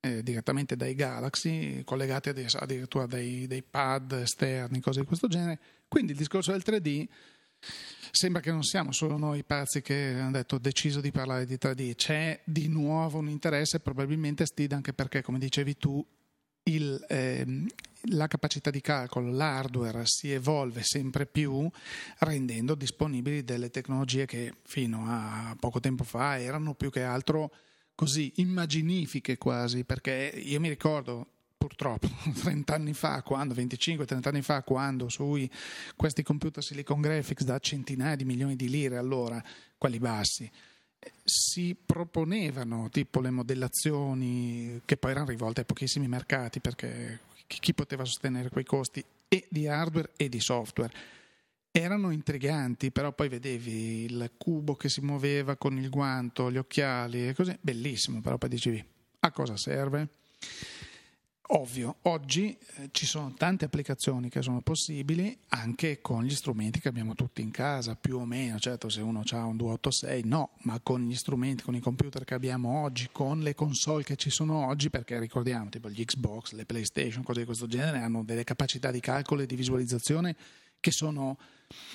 eh, 0.00 0.22
direttamente 0.22 0.76
dai 0.76 0.94
Galaxy, 0.94 1.84
collegati 1.84 2.30
addirittura 2.30 3.06
dai, 3.06 3.46
dai 3.46 3.62
pad 3.62 4.12
esterni, 4.12 4.80
cose 4.80 5.00
di 5.00 5.06
questo 5.06 5.28
genere. 5.28 5.58
Quindi 5.88 6.12
il 6.12 6.18
discorso 6.18 6.52
del 6.52 6.62
3D 6.64 7.06
sembra 8.10 8.40
che 8.40 8.50
non 8.50 8.62
siamo 8.62 8.92
solo 8.92 9.16
noi 9.18 9.44
pazzi 9.44 9.82
che 9.82 10.14
hanno 10.16 10.30
detto 10.32 10.58
deciso 10.58 11.00
di 11.00 11.10
parlare 11.10 11.44
di 11.44 11.58
3D, 11.60 11.94
c'è 11.94 12.40
di 12.44 12.68
nuovo 12.68 13.18
un 13.18 13.28
interesse, 13.28 13.80
probabilmente 13.80 14.46
Steve 14.46 14.74
anche 14.74 14.92
perché, 14.92 15.22
come 15.22 15.38
dicevi 15.38 15.76
tu, 15.76 16.04
il, 16.64 17.04
eh, 17.08 17.66
la 18.10 18.26
capacità 18.26 18.70
di 18.70 18.80
calcolo, 18.80 19.30
l'hardware 19.30 20.02
si 20.04 20.32
evolve 20.32 20.82
sempre 20.82 21.26
più 21.26 21.68
rendendo 22.18 22.74
disponibili 22.74 23.44
delle 23.44 23.70
tecnologie 23.70 24.26
che 24.26 24.54
fino 24.64 25.04
a 25.06 25.56
poco 25.58 25.80
tempo 25.80 26.04
fa 26.04 26.38
erano 26.38 26.74
più 26.74 26.90
che 26.90 27.02
altro 27.02 27.50
così 28.00 28.32
immaginifiche 28.36 29.36
quasi, 29.36 29.84
perché 29.84 30.32
io 30.34 30.58
mi 30.58 30.70
ricordo 30.70 31.26
purtroppo 31.58 32.08
30 32.32 32.74
anni 32.74 32.94
fa, 32.94 33.20
quando 33.20 33.52
25-30 33.52 34.20
anni 34.26 34.40
fa, 34.40 34.62
quando 34.62 35.10
sui 35.10 35.50
questi 35.96 36.22
computer 36.22 36.64
Silicon 36.64 37.02
Graphics 37.02 37.44
da 37.44 37.58
centinaia 37.58 38.16
di 38.16 38.24
milioni 38.24 38.56
di 38.56 38.70
lire 38.70 38.96
allora, 38.96 39.44
quelli 39.76 39.98
bassi, 39.98 40.50
si 41.22 41.76
proponevano 41.76 42.88
tipo 42.88 43.20
le 43.20 43.28
modellazioni 43.28 44.80
che 44.86 44.96
poi 44.96 45.10
erano 45.10 45.26
rivolte 45.26 45.60
a 45.60 45.64
pochissimi 45.64 46.08
mercati 46.08 46.58
perché 46.58 47.20
chi 47.46 47.74
poteva 47.74 48.06
sostenere 48.06 48.48
quei 48.48 48.64
costi 48.64 49.04
e 49.28 49.46
di 49.50 49.68
hardware 49.68 50.12
e 50.16 50.30
di 50.30 50.40
software 50.40 50.92
erano 51.72 52.10
intriganti 52.10 52.90
però 52.90 53.12
poi 53.12 53.28
vedevi 53.28 54.04
il 54.04 54.32
cubo 54.36 54.74
che 54.74 54.88
si 54.88 55.00
muoveva 55.00 55.56
con 55.56 55.78
il 55.78 55.88
guanto 55.88 56.50
gli 56.50 56.58
occhiali 56.58 57.32
così. 57.34 57.56
Bellissimo 57.60 58.20
però 58.20 58.38
poi 58.38 58.48
dicevi 58.48 58.84
a 59.20 59.30
cosa 59.30 59.56
serve? 59.56 60.08
Ovvio, 61.52 61.96
oggi 62.02 62.56
eh, 62.76 62.90
ci 62.92 63.06
sono 63.06 63.34
tante 63.34 63.64
applicazioni 63.64 64.28
che 64.28 64.40
sono 64.40 64.60
possibili 64.60 65.36
anche 65.48 66.00
con 66.00 66.22
gli 66.22 66.30
strumenti 66.30 66.78
che 66.78 66.86
abbiamo 66.86 67.16
tutti 67.16 67.42
in 67.42 67.50
casa, 67.50 67.96
più 67.96 68.18
o 68.18 68.24
meno, 68.24 68.60
certo 68.60 68.88
se 68.88 69.00
uno 69.00 69.22
ha 69.28 69.44
un 69.44 69.56
286 69.56 70.22
no, 70.26 70.50
ma 70.62 70.78
con 70.78 71.04
gli 71.04 71.14
strumenti, 71.16 71.64
con 71.64 71.74
i 71.74 71.80
computer 71.80 72.22
che 72.22 72.34
abbiamo 72.34 72.82
oggi, 72.82 73.08
con 73.10 73.40
le 73.40 73.56
console 73.56 74.04
che 74.04 74.14
ci 74.14 74.30
sono 74.30 74.64
oggi, 74.68 74.90
perché 74.90 75.18
ricordiamo, 75.18 75.68
tipo 75.70 75.90
gli 75.90 76.04
Xbox, 76.04 76.52
le 76.52 76.66
PlayStation, 76.66 77.24
cose 77.24 77.40
di 77.40 77.46
questo 77.46 77.66
genere, 77.66 77.98
hanno 77.98 78.22
delle 78.22 78.44
capacità 78.44 78.92
di 78.92 79.00
calcolo 79.00 79.42
e 79.42 79.46
di 79.46 79.56
visualizzazione 79.56 80.36
che 80.78 80.92
sono 80.92 81.36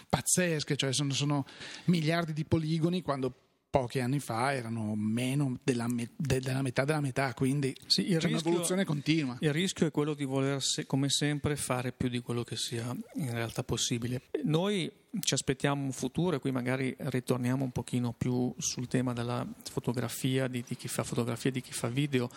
pazzesche, 0.09 0.75
cioè 0.75 0.93
sono, 0.93 1.13
sono 1.13 1.45
miliardi 1.85 2.33
di 2.33 2.45
poligoni 2.45 3.01
quando 3.01 3.33
pochi 3.69 3.99
anni 3.99 4.19
fa 4.19 4.53
erano 4.53 4.95
meno 4.95 5.59
della, 5.61 5.87
me- 5.89 6.11
de- 6.15 6.39
della 6.39 6.61
metà 6.61 6.85
della 6.85 7.01
metà, 7.01 7.33
quindi 7.33 7.75
sì, 7.87 8.03
c'è 8.05 8.19
rischio, 8.19 8.29
un'evoluzione 8.29 8.85
continua. 8.85 9.35
Il 9.41 9.51
rischio 9.51 9.85
è 9.85 9.91
quello 9.91 10.13
di 10.13 10.23
voler, 10.23 10.63
se- 10.63 10.85
come 10.85 11.09
sempre, 11.09 11.57
fare 11.57 11.91
più 11.91 12.07
di 12.07 12.19
quello 12.19 12.43
che 12.43 12.55
sia 12.55 12.95
in 13.15 13.31
realtà 13.31 13.63
possibile. 13.65 14.21
Noi 14.43 14.89
ci 15.19 15.33
aspettiamo 15.33 15.83
un 15.83 15.91
futuro 15.91 16.35
e 16.35 16.39
qui 16.39 16.51
magari 16.51 16.95
ritorniamo 16.97 17.63
un 17.63 17.71
pochino 17.71 18.13
più 18.17 18.53
sul 18.57 18.87
tema 18.87 19.13
della 19.13 19.45
fotografia, 19.69 20.47
di, 20.47 20.63
di 20.67 20.75
chi 20.75 20.87
fa 20.87 21.03
fotografia, 21.03 21.51
di 21.51 21.61
chi 21.61 21.71
fa 21.71 21.87
video, 21.87 22.29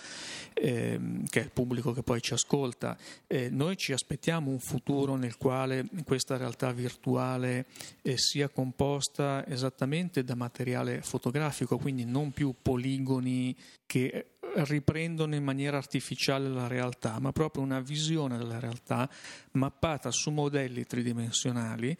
ehm, 0.55 1.27
che 1.29 1.41
è 1.41 1.45
il 1.45 1.51
pubblico 1.51 1.93
che 1.93 2.03
poi 2.03 2.21
ci 2.21 2.33
ascolta. 2.33 2.97
Eh, 3.27 3.49
noi 3.51 3.77
ci 3.77 3.93
aspettiamo 3.93 4.51
un 4.51 4.61
futuro 4.61 5.17
nel 5.17 5.37
quale 5.37 5.87
questa 6.05 6.37
realtà 6.37 6.73
virtuale 6.73 7.67
eh, 8.03 8.17
sia 8.17 8.49
composta 8.49 9.47
esattamente 9.47 10.25
da 10.25 10.35
materiale 10.35 11.03
fotografico, 11.03 11.79
quindi 11.79 12.05
non 12.05 12.33
più 12.33 12.55
poligoni 12.61 13.57
che 13.87 14.33
riprendono 14.55 15.35
in 15.35 15.45
maniera 15.45 15.77
artificiale 15.77 16.49
la 16.49 16.67
realtà, 16.67 17.19
ma 17.19 17.33
proprio 17.33 17.63
una 17.63 17.81
visione 17.81 18.39
della 18.39 18.59
realtà 18.59 19.09
mappata 19.53 20.11
su 20.11 20.31
modelli 20.31 20.85
tridimensionali, 20.85 21.97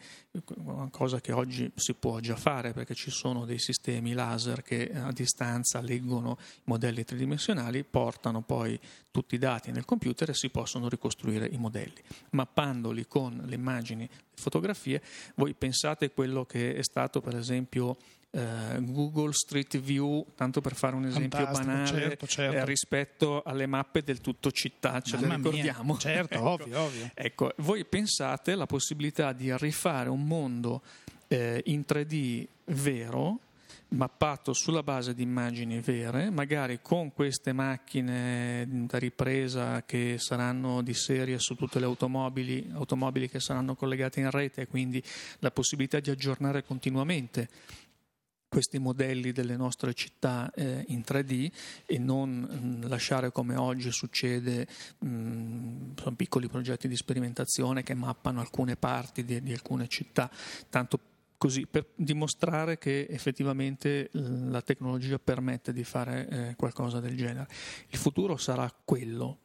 cosa 0.91 1.19
che 1.21 1.31
oggi 1.31 1.71
si 1.75 1.93
può 1.93 2.19
già 2.19 2.35
fare 2.35 2.73
perché 2.73 2.95
ci 2.95 3.11
sono 3.11 3.45
dei 3.45 3.59
sistemi 3.59 4.13
laser 4.13 4.61
che 4.61 4.91
a 4.93 5.11
distanza 5.11 5.81
leggono 5.81 6.37
i 6.39 6.61
modelli 6.65 7.03
tridimensionali, 7.03 7.83
portano 7.83 8.41
poi 8.41 8.79
tutti 9.11 9.35
i 9.35 9.39
dati 9.39 9.71
nel 9.71 9.85
computer 9.85 10.29
e 10.29 10.33
si 10.33 10.49
possono 10.49 10.89
ricostruire 10.89 11.47
i 11.47 11.57
modelli. 11.57 12.01
Mappandoli 12.31 13.07
con 13.07 13.43
le 13.45 13.55
immagini, 13.55 14.07
le 14.07 14.27
fotografie, 14.35 15.01
voi 15.35 15.53
pensate 15.53 16.11
quello 16.11 16.45
che 16.45 16.75
è 16.75 16.83
stato 16.83 17.21
per 17.21 17.35
esempio 17.35 17.97
eh, 18.31 18.77
Google 18.81 19.33
Street 19.33 19.79
View, 19.79 20.25
tanto 20.35 20.61
per 20.61 20.75
fare 20.75 20.95
un 20.95 21.05
esempio 21.05 21.39
Fantastico, 21.39 21.67
banale, 21.67 21.87
certo, 21.87 22.27
certo. 22.27 22.57
Eh, 22.57 22.65
rispetto 22.65 23.41
alle 23.43 23.65
mappe 23.65 24.03
del 24.03 24.21
tutto 24.21 24.51
città, 24.51 25.01
ce 25.01 25.15
Mamma 25.15 25.29
le 25.29 25.35
ricordiamo. 25.37 25.93
Mia, 25.93 25.97
certo, 25.99 26.33
ecco, 26.37 26.49
ovvio, 26.49 26.79
ovvio. 26.79 27.09
Ecco, 27.13 27.53
voi 27.57 27.85
pensate 27.85 28.51
alla 28.51 28.67
possibilità 28.67 29.33
di 29.33 29.55
rifare 29.57 30.09
un 30.09 30.25
mondo 30.25 30.81
eh, 31.27 31.61
in 31.65 31.83
3D 31.87 32.45
vero, 32.65 33.39
mappato 33.89 34.53
sulla 34.53 34.83
base 34.83 35.15
di 35.15 35.23
immagini 35.23 35.79
vere, 35.79 36.29
magari 36.29 36.79
con 36.83 37.11
queste 37.11 37.53
macchine 37.53 38.67
da 38.69 38.99
ripresa 38.99 39.83
che 39.83 40.17
saranno 40.19 40.83
di 40.83 40.93
serie 40.93 41.39
su 41.39 41.55
tutte 41.55 41.79
le 41.79 41.85
automobili, 41.85 42.69
automobili 42.73 43.27
che 43.27 43.39
saranno 43.39 43.73
collegate 43.73 44.19
in 44.19 44.29
rete, 44.29 44.67
quindi 44.67 45.01
la 45.39 45.49
possibilità 45.49 45.99
di 45.99 46.11
aggiornare 46.11 46.63
continuamente 46.63 47.49
questi 48.49 48.79
modelli 48.79 49.31
delle 49.31 49.55
nostre 49.55 49.93
città 49.93 50.51
eh, 50.55 50.83
in 50.87 51.03
3D 51.07 51.51
e 51.85 51.97
non 51.99 52.29
mh, 52.29 52.85
mm, 52.85 52.89
lasciare 52.89 53.31
come 53.31 53.55
oggi 53.55 53.91
succede 53.91 54.67
mh, 54.97 55.07
mm, 55.07 55.91
sono 55.95 56.15
piccoli 56.15 56.47
progetti 56.47 56.87
di 56.87 56.95
sperimentazione 56.95 57.83
che 57.83 57.93
mappano 57.93 58.41
alcune 58.41 58.75
parti 58.75 59.23
di, 59.23 59.41
di 59.41 59.53
alcune 59.53 59.87
città, 59.87 60.29
tanto 60.69 60.99
così 61.37 61.65
per 61.67 61.87
dimostrare 61.95 62.77
che 62.77 63.07
effettivamente 63.09 64.09
la 64.11 64.61
tecnologia 64.61 65.17
permette 65.17 65.71
di 65.71 65.85
fare 65.85 66.27
eh, 66.27 66.55
qualcosa 66.55 66.99
del 66.99 67.15
genere. 67.15 67.47
Il 67.87 67.97
futuro 67.97 68.35
sarà 68.35 68.69
quello, 68.83 69.37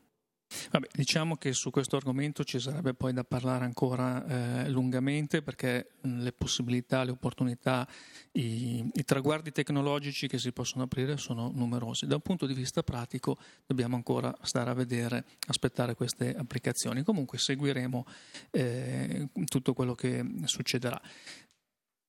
Vabbè, 0.71 0.89
diciamo 0.93 1.37
che 1.37 1.53
su 1.53 1.71
questo 1.71 1.97
argomento 1.97 2.45
ci 2.45 2.59
sarebbe 2.59 2.95
poi 2.95 3.13
da 3.13 3.25
parlare 3.25 3.65
ancora 3.65 4.65
eh, 4.65 4.69
lungamente 4.69 5.43
perché 5.43 5.93
le 6.03 6.33
possibilità, 6.33 7.05
le 7.05 7.13
opportunità, 7.13 7.87
i, 8.33 8.89
i, 8.93 9.05
traguardi 9.05 9.53
tecnologici 9.53 10.27
che 10.27 10.39
si 10.39 10.53
possono 10.53 10.85
aprire 10.85 11.17
sono 11.17 11.51
numerosi. 11.55 12.07
Da 12.07 12.17
un 12.17 12.21
punto 12.21 12.47
di 12.47 12.55
vista 12.55 12.83
pratico 12.83 13.37
dobbiamo 13.67 13.97
ancora 13.97 14.35
stare 14.43 14.71
a 14.71 14.75
vedere, 14.75 15.25
aspettare 15.47 15.95
queste 15.95 16.35
applicazioni. 16.35 17.03
Comunque 17.03 17.39
seguiremo 17.39 18.07
eh, 18.51 19.29
tutto 19.47 19.73
quello 19.75 19.95
che 19.95 20.25
succederà 20.45 21.01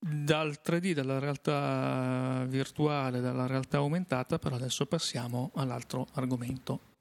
dal 0.08 0.60
3D, 0.64 0.92
dalla 0.92 1.18
realtà 1.18 2.46
virtuale, 2.48 3.22
dalla 3.22 3.48
realtà 3.48 3.78
aumentata, 3.78 4.38
però 4.38 4.56
adesso 4.56 4.86
passiamo 4.86 5.52
all'altro 5.56 6.08
argomento. 6.14 6.94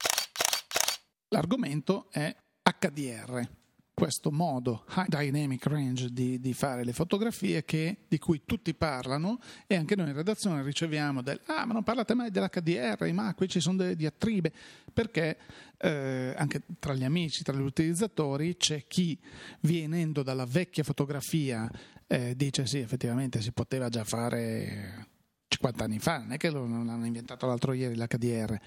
L'argomento 1.29 2.07
è 2.11 2.35
HDR, 2.61 3.47
questo 3.95 4.29
modo 4.29 4.85
High 4.95 5.07
Dynamic 5.07 5.65
Range 5.67 6.11
di, 6.11 6.39
di 6.39 6.53
fare 6.53 6.83
le 6.83 6.91
fotografie 6.91 7.63
che, 7.63 8.05
di 8.07 8.19
cui 8.19 8.41
tutti 8.45 8.73
parlano 8.73 9.39
e 9.65 9.75
anche 9.75 9.95
noi 9.95 10.09
in 10.09 10.15
redazione 10.15 10.61
riceviamo 10.61 11.21
del 11.21 11.39
ah 11.45 11.65
ma 11.65 11.73
non 11.73 11.83
parlate 11.83 12.13
mai 12.13 12.29
dell'HDR, 12.29 13.11
ma 13.13 13.33
qui 13.33 13.47
ci 13.47 13.61
sono 13.61 13.77
delle 13.77 13.95
diatribe, 13.95 14.51
perché 14.93 15.37
eh, 15.77 16.33
anche 16.35 16.63
tra 16.77 16.93
gli 16.93 17.05
amici, 17.05 17.41
tra 17.43 17.55
gli 17.55 17.61
utilizzatori 17.61 18.57
c'è 18.57 18.85
chi 18.85 19.17
venendo 19.61 20.23
dalla 20.23 20.45
vecchia 20.45 20.83
fotografia 20.83 21.71
eh, 22.07 22.35
dice 22.35 22.67
sì 22.67 22.79
effettivamente 22.79 23.41
si 23.41 23.51
poteva 23.51 23.87
già 23.89 24.03
fare 24.03 25.07
50 25.47 25.83
anni 25.83 25.99
fa, 25.99 26.19
non 26.19 26.33
è 26.33 26.37
che 26.37 26.49
non 26.49 26.85
l'hanno 26.85 27.05
inventato 27.05 27.47
l'altro 27.47 27.71
ieri 27.71 27.95
l'HDR 27.95 28.59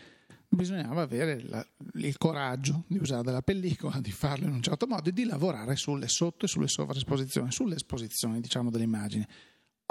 bisognava 0.49 1.03
avere 1.03 1.43
la, 1.43 1.67
il 1.95 2.17
coraggio 2.17 2.85
di 2.87 2.99
usare 2.99 3.23
della 3.23 3.43
pellicola, 3.43 4.01
di 4.01 4.11
farlo 4.11 4.47
in 4.47 4.53
un 4.53 4.63
certo 4.63 4.87
modo 4.87 5.09
e 5.09 5.13
di 5.13 5.25
lavorare 5.25 5.77
sulle 5.77 6.09
sotto 6.09 6.47
e 6.47 6.49
sulle 6.49 6.69
sovraesposizioni, 6.69 7.53
sull'esposizione 7.53 8.41
diciamo, 8.41 8.71
delle 8.71 8.85
immagini. 8.85 9.27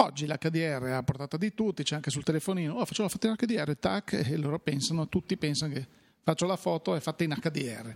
Oggi 0.00 0.26
l'HDR 0.26 0.82
è 0.84 0.90
a 0.92 1.02
portata 1.02 1.36
di 1.36 1.54
tutti, 1.54 1.82
c'è 1.82 1.96
anche 1.96 2.10
sul 2.10 2.22
telefonino, 2.22 2.74
oh 2.74 2.84
faccio 2.84 3.02
la 3.02 3.08
foto 3.08 3.26
in 3.26 3.34
HDR, 3.34 3.76
tac, 3.78 4.12
e 4.12 4.36
loro 4.36 4.60
pensano, 4.60 5.08
tutti 5.08 5.36
pensano 5.36 5.72
che 5.72 5.86
faccio 6.22 6.46
la 6.46 6.56
foto 6.56 6.94
è 6.94 7.00
fatta 7.00 7.24
in 7.24 7.34
HDR. 7.34 7.94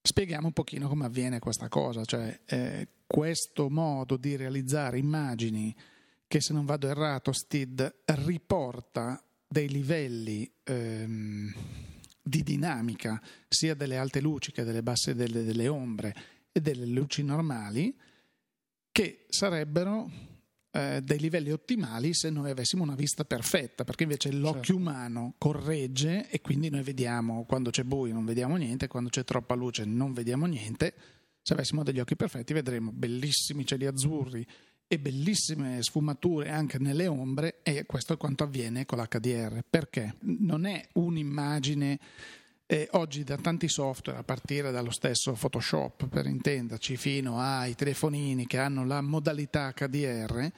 Spieghiamo 0.00 0.46
un 0.46 0.52
pochino 0.52 0.86
come 0.86 1.06
avviene 1.06 1.38
questa 1.38 1.68
cosa, 1.68 2.04
cioè 2.04 2.38
eh, 2.44 2.88
questo 3.06 3.70
modo 3.70 4.16
di 4.16 4.36
realizzare 4.36 4.98
immagini 4.98 5.74
che 6.28 6.40
se 6.40 6.52
non 6.52 6.64
vado 6.64 6.88
errato 6.88 7.32
STID 7.32 8.02
riporta 8.04 9.20
dei 9.54 9.68
livelli 9.68 10.50
ehm, 10.64 11.54
di 12.20 12.42
dinamica 12.42 13.22
sia 13.48 13.74
delle 13.74 13.96
alte 13.96 14.20
luci 14.20 14.50
che 14.50 14.64
delle 14.64 14.82
basse 14.82 15.14
delle, 15.14 15.44
delle 15.44 15.68
ombre 15.68 16.12
e 16.50 16.60
delle 16.60 16.86
luci 16.86 17.22
normali 17.22 17.96
che 18.90 19.26
sarebbero 19.28 20.10
eh, 20.72 21.00
dei 21.04 21.20
livelli 21.20 21.52
ottimali 21.52 22.14
se 22.14 22.30
noi 22.30 22.50
avessimo 22.50 22.82
una 22.82 22.96
vista 22.96 23.24
perfetta, 23.24 23.84
perché 23.84 24.02
invece 24.02 24.32
l'occhio 24.32 24.74
certo. 24.74 24.76
umano 24.76 25.34
corregge 25.38 26.28
e 26.30 26.40
quindi 26.40 26.68
noi 26.68 26.82
vediamo 26.82 27.44
quando 27.44 27.70
c'è 27.70 27.84
buio 27.84 28.12
non 28.12 28.24
vediamo 28.24 28.56
niente, 28.56 28.88
quando 28.88 29.08
c'è 29.08 29.22
troppa 29.22 29.54
luce 29.54 29.84
non 29.84 30.12
vediamo 30.12 30.46
niente. 30.46 30.94
Se 31.42 31.52
avessimo 31.52 31.84
degli 31.84 32.00
occhi 32.00 32.16
perfetti 32.16 32.52
vedremo 32.52 32.90
bellissimi 32.90 33.64
cieli 33.64 33.86
azzurri 33.86 34.44
e 34.94 34.98
bellissime 34.98 35.82
sfumature 35.82 36.50
anche 36.50 36.78
nelle 36.78 37.08
ombre 37.08 37.58
e 37.62 37.84
questo 37.84 38.12
è 38.12 38.16
quanto 38.16 38.44
avviene 38.44 38.86
con 38.86 38.98
l'HDR. 38.98 39.64
Perché? 39.68 40.14
Non 40.20 40.66
è 40.66 40.86
un'immagine 40.92 41.98
e 42.66 42.88
oggi 42.92 43.24
da 43.24 43.36
tanti 43.36 43.68
software, 43.68 44.20
a 44.20 44.22
partire 44.22 44.70
dallo 44.70 44.92
stesso 44.92 45.32
Photoshop 45.32 46.06
per 46.06 46.26
intenderci, 46.26 46.96
fino 46.96 47.38
ai 47.40 47.74
telefonini 47.74 48.46
che 48.46 48.58
hanno 48.58 48.86
la 48.86 49.00
modalità 49.00 49.72
HDR, 49.72 50.50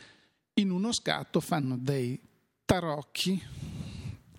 in 0.54 0.70
uno 0.70 0.92
scatto 0.92 1.40
fanno 1.40 1.76
dei 1.78 2.20
tarocchi 2.64 3.42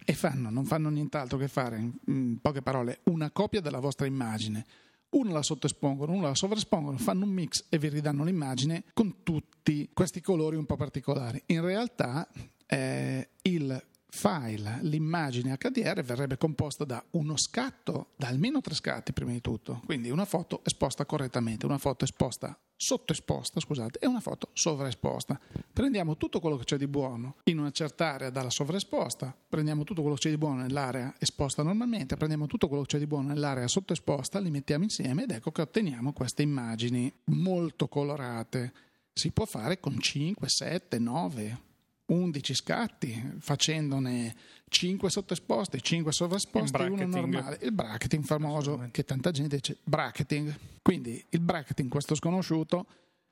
e 0.05 0.13
fanno, 0.13 0.49
non 0.49 0.65
fanno 0.65 0.89
nient'altro 0.89 1.37
che 1.37 1.47
fare, 1.47 1.91
in 2.05 2.37
poche 2.39 2.61
parole, 2.61 2.99
una 3.05 3.31
copia 3.31 3.61
della 3.61 3.79
vostra 3.79 4.05
immagine. 4.05 4.65
Una 5.09 5.31
la 5.31 5.41
sottoespongono, 5.41 6.11
una 6.11 6.27
la 6.27 6.35
sovraespongono, 6.35 6.97
fanno 6.97 7.23
un 7.23 7.31
mix 7.31 7.65
e 7.69 7.77
vi 7.77 7.89
ridanno 7.89 8.23
l'immagine 8.23 8.83
con 8.93 9.23
tutti 9.23 9.89
questi 9.93 10.21
colori 10.21 10.57
un 10.57 10.65
po' 10.65 10.75
particolari. 10.75 11.41
In 11.47 11.61
realtà 11.61 12.27
eh, 12.65 13.29
il 13.43 13.83
file, 14.09 14.79
l'immagine 14.81 15.57
HDR 15.57 16.01
verrebbe 16.03 16.37
composta 16.37 16.85
da 16.85 17.03
uno 17.11 17.37
scatto, 17.37 18.13
da 18.15 18.27
almeno 18.27 18.61
tre 18.61 18.73
scatti 18.73 19.13
prima 19.13 19.31
di 19.31 19.41
tutto, 19.41 19.81
quindi 19.85 20.09
una 20.09 20.25
foto 20.25 20.61
esposta 20.63 21.05
correttamente, 21.05 21.65
una 21.65 21.77
foto 21.77 22.05
esposta 22.05 22.57
sottoesposta, 22.77 23.59
scusate, 23.59 23.99
e 23.99 24.05
una 24.05 24.19
foto 24.19 24.49
sovraesposta. 24.53 25.39
Prendiamo 25.73 26.15
tutto 26.15 26.39
quello 26.39 26.57
che 26.57 26.63
c'è 26.63 26.77
di 26.77 26.87
buono 26.87 27.37
in 27.45 27.57
una 27.57 27.71
certa 27.71 28.13
area 28.13 28.29
dalla 28.29 28.51
sovraesposta, 28.51 29.35
prendiamo 29.49 29.83
tutto 29.83 30.01
quello 30.01 30.15
che 30.15 30.21
c'è 30.21 30.29
di 30.29 30.37
buono 30.37 30.61
nell'area 30.61 31.13
esposta 31.17 31.63
normalmente, 31.63 32.15
prendiamo 32.15 32.45
tutto 32.45 32.67
quello 32.67 32.83
che 32.83 32.89
c'è 32.89 32.99
di 32.99 33.07
buono 33.07 33.29
nell'area 33.29 33.67
sottoesposta, 33.67 34.39
li 34.39 34.51
mettiamo 34.51 34.83
insieme 34.83 35.23
ed 35.23 35.31
ecco 35.31 35.51
che 35.51 35.61
otteniamo 35.61 36.13
queste 36.13 36.43
immagini 36.43 37.11
molto 37.25 37.87
colorate. 37.87 38.73
Si 39.11 39.31
può 39.31 39.45
fare 39.45 39.79
con 39.79 39.99
5, 39.99 40.47
7, 40.47 40.99
9, 40.99 41.61
11 42.07 42.53
scatti, 42.53 43.33
facendone 43.39 44.35
5 44.69 45.09
sottoesposti, 45.09 45.81
5 45.81 46.11
sovraesposti 46.11 46.77
e 46.77 46.85
uno 46.85 47.05
normale. 47.05 47.59
Il 47.61 47.73
bracketing 47.73 48.23
famoso, 48.23 48.87
che 48.91 49.03
tanta 49.03 49.31
gente 49.31 49.55
dice 49.55 49.77
bracketing. 49.83 50.55
Quindi 50.81 51.23
il 51.29 51.39
bracketing, 51.39 51.89
questo 51.89 52.15
sconosciuto, 52.15 52.85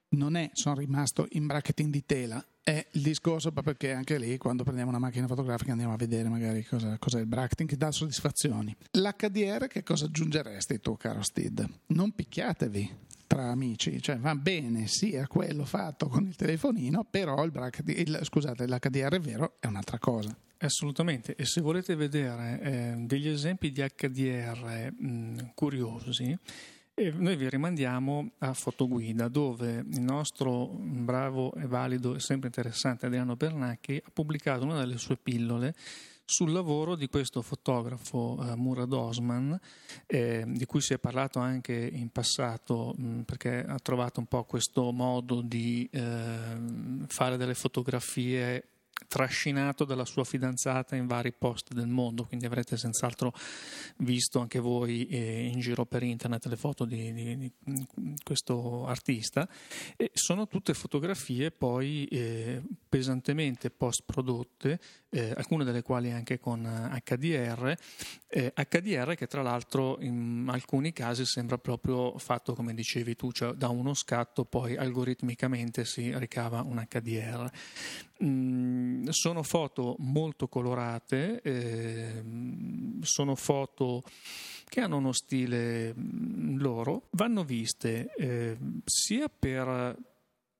non 0.09 0.35
è 0.35 0.49
sono 0.53 0.75
rimasto 0.75 1.27
in 1.31 1.45
bracketing 1.45 1.91
di 1.91 2.05
tela, 2.05 2.45
è 2.61 2.85
il 2.93 3.01
discorso 3.01 3.51
proprio 3.51 3.75
che 3.75 3.91
anche 3.91 4.17
lì 4.17 4.37
quando 4.37 4.63
prendiamo 4.63 4.89
una 4.89 4.99
macchina 4.99 5.27
fotografica 5.27 5.71
andiamo 5.71 5.93
a 5.93 5.97
vedere 5.97 6.29
magari 6.29 6.63
cosa, 6.63 6.97
cos'è 6.97 7.19
il 7.19 7.27
bracketing 7.27 7.69
che 7.69 7.77
dà 7.77 7.91
soddisfazioni. 7.91 8.75
L'HDR 8.91 9.67
che 9.67 9.83
cosa 9.83 10.05
aggiungeresti 10.05 10.79
tu 10.79 10.97
caro 10.97 11.21
Steed? 11.21 11.67
Non 11.87 12.11
picchiatevi, 12.11 12.95
tra 13.35 13.49
amici, 13.49 14.01
cioè 14.01 14.17
va 14.17 14.33
bene 14.33 14.87
sia 14.87 15.27
quello 15.27 15.65
fatto 15.65 16.07
con 16.07 16.25
il 16.25 16.37
telefonino, 16.37 17.03
però 17.03 17.43
il, 17.43 17.51
bracket, 17.51 17.89
il 17.89 18.19
scusate, 18.23 18.65
l'HDR 18.65 19.19
vero 19.19 19.57
è 19.59 19.67
un'altra 19.67 19.99
cosa. 19.99 20.33
Assolutamente, 20.59 21.35
e 21.35 21.43
se 21.43 21.59
volete 21.59 21.95
vedere 21.95 22.61
eh, 22.61 22.93
degli 22.99 23.27
esempi 23.27 23.73
di 23.73 23.81
HDR 23.81 24.89
mh, 24.97 25.51
curiosi, 25.53 26.37
eh, 26.93 27.11
noi 27.11 27.35
vi 27.35 27.49
rimandiamo 27.49 28.31
a 28.37 28.53
Fotoguida 28.53 29.27
dove 29.27 29.83
il 29.85 30.01
nostro 30.01 30.67
bravo 30.67 31.53
e 31.55 31.67
valido 31.67 32.15
e 32.15 32.21
sempre 32.21 32.47
interessante 32.47 33.07
Adriano 33.07 33.35
Bernacchi 33.35 34.01
ha 34.01 34.09
pubblicato 34.13 34.63
una 34.63 34.79
delle 34.79 34.97
sue 34.97 35.17
pillole 35.17 35.75
sul 36.25 36.51
lavoro 36.51 36.95
di 36.95 37.07
questo 37.07 37.41
fotografo 37.41 38.37
eh, 38.41 38.55
Murad 38.55 38.91
Osman, 38.91 39.57
eh, 40.07 40.43
di 40.47 40.65
cui 40.65 40.81
si 40.81 40.93
è 40.93 40.97
parlato 40.97 41.39
anche 41.39 41.73
in 41.73 42.09
passato, 42.09 42.93
mh, 42.97 43.21
perché 43.21 43.63
ha 43.63 43.77
trovato 43.79 44.19
un 44.19 44.25
po' 44.25 44.43
questo 44.43 44.91
modo 44.91 45.41
di 45.41 45.87
eh, 45.91 47.05
fare 47.07 47.37
delle 47.37 47.53
fotografie 47.53 48.69
trascinato 49.07 49.85
dalla 49.85 50.05
sua 50.05 50.23
fidanzata 50.23 50.95
in 50.95 51.07
vari 51.07 51.31
posti 51.31 51.73
del 51.73 51.87
mondo, 51.87 52.25
quindi 52.25 52.45
avrete 52.45 52.77
senz'altro 52.77 53.33
visto 53.97 54.39
anche 54.39 54.59
voi 54.59 55.05
eh, 55.07 55.45
in 55.47 55.59
giro 55.59 55.85
per 55.85 56.03
internet 56.03 56.45
le 56.47 56.55
foto 56.55 56.85
di, 56.85 57.13
di, 57.13 57.37
di 57.37 58.15
questo 58.23 58.85
artista. 58.85 59.47
E 59.95 60.11
sono 60.13 60.47
tutte 60.47 60.73
fotografie 60.73 61.51
poi 61.51 62.05
eh, 62.05 62.61
pesantemente 62.89 63.69
post 63.69 64.03
prodotte, 64.05 64.79
eh, 65.09 65.33
alcune 65.35 65.63
delle 65.63 65.81
quali 65.81 66.11
anche 66.11 66.39
con 66.39 66.61
HDR, 66.63 67.75
HDR 68.27 69.09
eh, 69.11 69.15
che 69.15 69.27
tra 69.27 69.41
l'altro 69.41 69.97
in 70.01 70.45
alcuni 70.49 70.91
casi 70.91 71.25
sembra 71.25 71.57
proprio 71.57 72.17
fatto 72.17 72.53
come 72.53 72.73
dicevi 72.73 73.15
tu, 73.15 73.31
cioè 73.31 73.53
da 73.53 73.69
uno 73.69 73.93
scatto 73.93 74.45
poi 74.45 74.75
algoritmicamente 74.75 75.85
si 75.85 76.11
ricava 76.17 76.61
un 76.61 76.85
HDR. 76.87 77.49
Mm, 78.23 78.44
sono 79.11 79.43
foto 79.43 79.95
molto 79.99 80.47
colorate, 80.47 81.41
eh, 81.41 82.23
sono 83.01 83.35
foto 83.35 84.03
che 84.67 84.81
hanno 84.81 84.97
uno 84.97 85.11
stile 85.11 85.93
mm, 85.93 86.57
loro, 86.59 87.07
vanno 87.11 87.43
viste 87.43 88.13
eh, 88.17 88.57
sia 88.83 89.29
per 89.29 89.95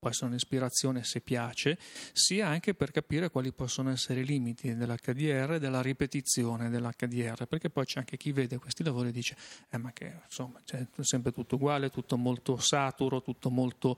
può 0.05 0.13
essere 0.13 0.27
un'ispirazione 0.27 1.03
se 1.03 1.19
piace, 1.19 1.79
sia 2.13 2.47
anche 2.47 2.75
per 2.75 2.91
capire 2.91 3.31
quali 3.31 3.51
possono 3.51 3.89
essere 3.89 4.19
i 4.19 4.25
limiti 4.25 4.75
dell'HDR 4.75 5.53
e 5.53 5.59
della 5.59 5.81
ripetizione 5.81 6.69
dell'HDR, 6.69 7.47
perché 7.47 7.71
poi 7.71 7.85
c'è 7.85 7.99
anche 7.99 8.15
chi 8.15 8.31
vede 8.31 8.59
questi 8.59 8.83
lavori 8.83 9.09
e 9.09 9.11
dice 9.11 9.35
eh, 9.71 9.79
ma 9.79 9.91
che 9.93 10.19
insomma 10.23 10.61
è 10.69 10.85
sempre 11.01 11.31
tutto 11.31 11.55
uguale, 11.55 11.89
tutto 11.89 12.17
molto 12.17 12.57
saturo, 12.57 13.23
tutto 13.23 13.49
molto 13.49 13.97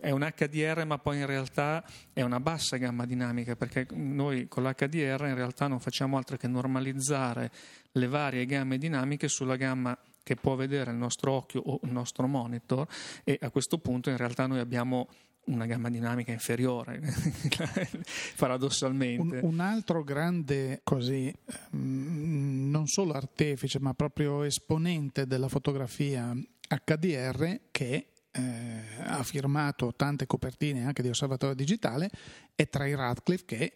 è 0.00 0.10
un 0.10 0.26
HDR 0.34 0.86
ma 0.86 0.96
poi 0.96 1.18
in 1.18 1.26
realtà 1.26 1.84
è 2.14 2.22
una 2.22 2.40
bassa 2.40 2.78
gamma 2.78 3.04
dinamica, 3.04 3.54
perché 3.54 3.86
noi 3.90 4.48
con 4.48 4.62
l'HDR 4.62 5.26
in 5.26 5.34
realtà 5.34 5.66
non 5.66 5.80
facciamo 5.80 6.16
altro 6.16 6.38
che 6.38 6.48
normalizzare 6.48 7.50
le 7.92 8.06
varie 8.06 8.46
gamme 8.46 8.78
dinamiche 8.78 9.28
sulla 9.28 9.56
gamma 9.56 9.98
che 10.22 10.36
può 10.36 10.54
vedere 10.54 10.92
il 10.92 10.96
nostro 10.96 11.32
occhio 11.32 11.60
o 11.60 11.80
il 11.82 11.90
nostro 11.90 12.26
monitor 12.26 12.86
e 13.24 13.38
a 13.42 13.50
questo 13.50 13.78
punto 13.78 14.08
in 14.08 14.16
realtà 14.16 14.46
noi 14.46 14.60
abbiamo 14.60 15.08
una 15.46 15.66
gamma 15.66 15.90
dinamica 15.90 16.32
inferiore, 16.32 17.00
paradossalmente. 18.36 19.38
Un, 19.38 19.52
un, 19.52 19.60
altro 19.60 20.04
grande, 20.04 20.80
così, 20.84 21.32
mm, 21.74 22.70
non 22.70 22.86
solo 22.86 23.12
artefice, 23.12 23.80
ma 23.80 23.94
proprio 23.94 24.42
esponente 24.42 25.26
della 25.26 25.48
fotografia 25.48 26.32
HDR 26.68 27.60
che 27.70 28.12
eh, 28.30 28.80
ha 28.98 29.22
firmato 29.22 29.92
tante 29.94 30.26
copertine 30.26 30.86
anche 30.86 31.02
di 31.02 31.08
Osservatorio 31.10 31.54
Digitale 31.54 32.10
è 32.54 32.66
Trey 32.66 32.94
Radcliffe 32.94 33.44
che 33.44 33.72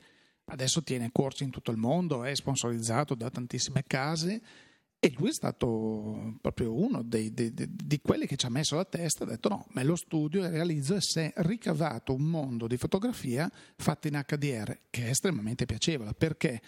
adesso 0.46 0.82
tiene 0.82 1.10
corsi 1.12 1.44
in 1.44 1.50
tutto 1.50 1.70
il 1.70 1.76
mondo, 1.76 2.24
è 2.24 2.34
sponsorizzato 2.34 3.14
da 3.14 3.28
tantissime 3.28 3.84
case 3.86 4.40
e 4.98 5.12
lui 5.18 5.28
è 5.28 5.32
stato 5.32 6.38
proprio 6.40 6.74
uno 6.74 7.02
dei, 7.02 7.32
dei, 7.32 7.52
dei, 7.52 7.68
di 7.70 8.00
quelli 8.00 8.26
che 8.26 8.36
ci 8.36 8.46
ha 8.46 8.50
messo 8.50 8.76
la 8.76 8.84
testa 8.84 9.24
ha 9.24 9.26
detto 9.26 9.48
no, 9.48 9.66
me 9.72 9.84
lo 9.84 9.94
studio 9.94 10.44
e 10.44 10.48
realizzo 10.48 10.94
e 10.94 11.00
si 11.00 11.20
è 11.20 11.32
ricavato 11.36 12.14
un 12.14 12.22
mondo 12.22 12.66
di 12.66 12.76
fotografia 12.76 13.50
fatta 13.76 14.08
in 14.08 14.22
HDR 14.26 14.78
che 14.90 15.06
è 15.06 15.10
estremamente 15.10 15.66
piacevole 15.66 16.14
perché 16.14 16.60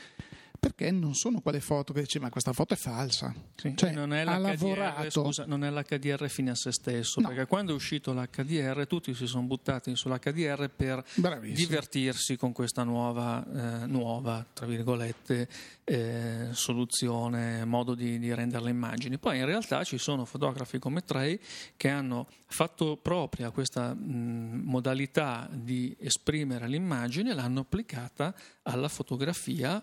perché 0.59 0.91
non 0.91 1.15
sono 1.15 1.41
quelle 1.41 1.61
foto 1.61 1.93
che 1.93 2.01
dici 2.01 2.19
ma 2.19 2.31
questa 2.31 2.53
foto 2.53 2.75
è 2.75 2.77
falsa 2.77 3.33
sì, 3.55 3.75
cioè, 3.77 3.93
non, 3.93 4.13
è 4.13 4.21
ha 4.21 4.37
lavorato... 4.37 5.11
scusa, 5.11 5.45
non 5.47 5.65
è 5.65 5.71
l'HDR 5.71 6.29
fine 6.29 6.51
a 6.51 6.55
se 6.55 6.73
stesso 6.73 7.21
no. 7.21 7.29
perché 7.29 7.47
quando 7.47 7.73
è 7.73 7.75
uscito 7.75 8.13
l'HDR 8.13 8.87
tutti 8.87 9.15
si 9.15 9.27
sono 9.27 9.47
buttati 9.47 9.95
sull'HDR 9.95 10.69
per 10.75 11.05
Bravissimo. 11.15 11.57
divertirsi 11.57 12.37
con 12.37 12.53
questa 12.53 12.83
nuova, 12.83 13.83
eh, 13.83 13.87
nuova 13.87 14.45
tra 14.53 14.67
virgolette 14.67 15.49
eh, 15.85 16.49
soluzione 16.53 17.65
modo 17.65 17.95
di, 17.95 18.19
di 18.19 18.35
rendere 18.35 18.65
le 18.65 18.71
immagini 18.71 19.19
poi 19.19 19.39
in 19.39 19.47
realtà 19.47 19.85
ci 19.85 19.99
sono 19.99 20.25
fotografi 20.25 20.79
come 20.79 21.03
Trey 21.03 21.39
che 21.77 21.89
hanno 21.89 22.27
fatto 22.47 22.97
propria 22.97 23.51
questa 23.51 23.95
mh, 23.95 24.63
modalità 24.65 25.49
di 25.51 25.97
esprimere 26.01 26.67
l'immagine 26.67 27.33
l'hanno 27.33 27.61
applicata 27.61 28.35
alla 28.63 28.89
fotografia 28.89 29.83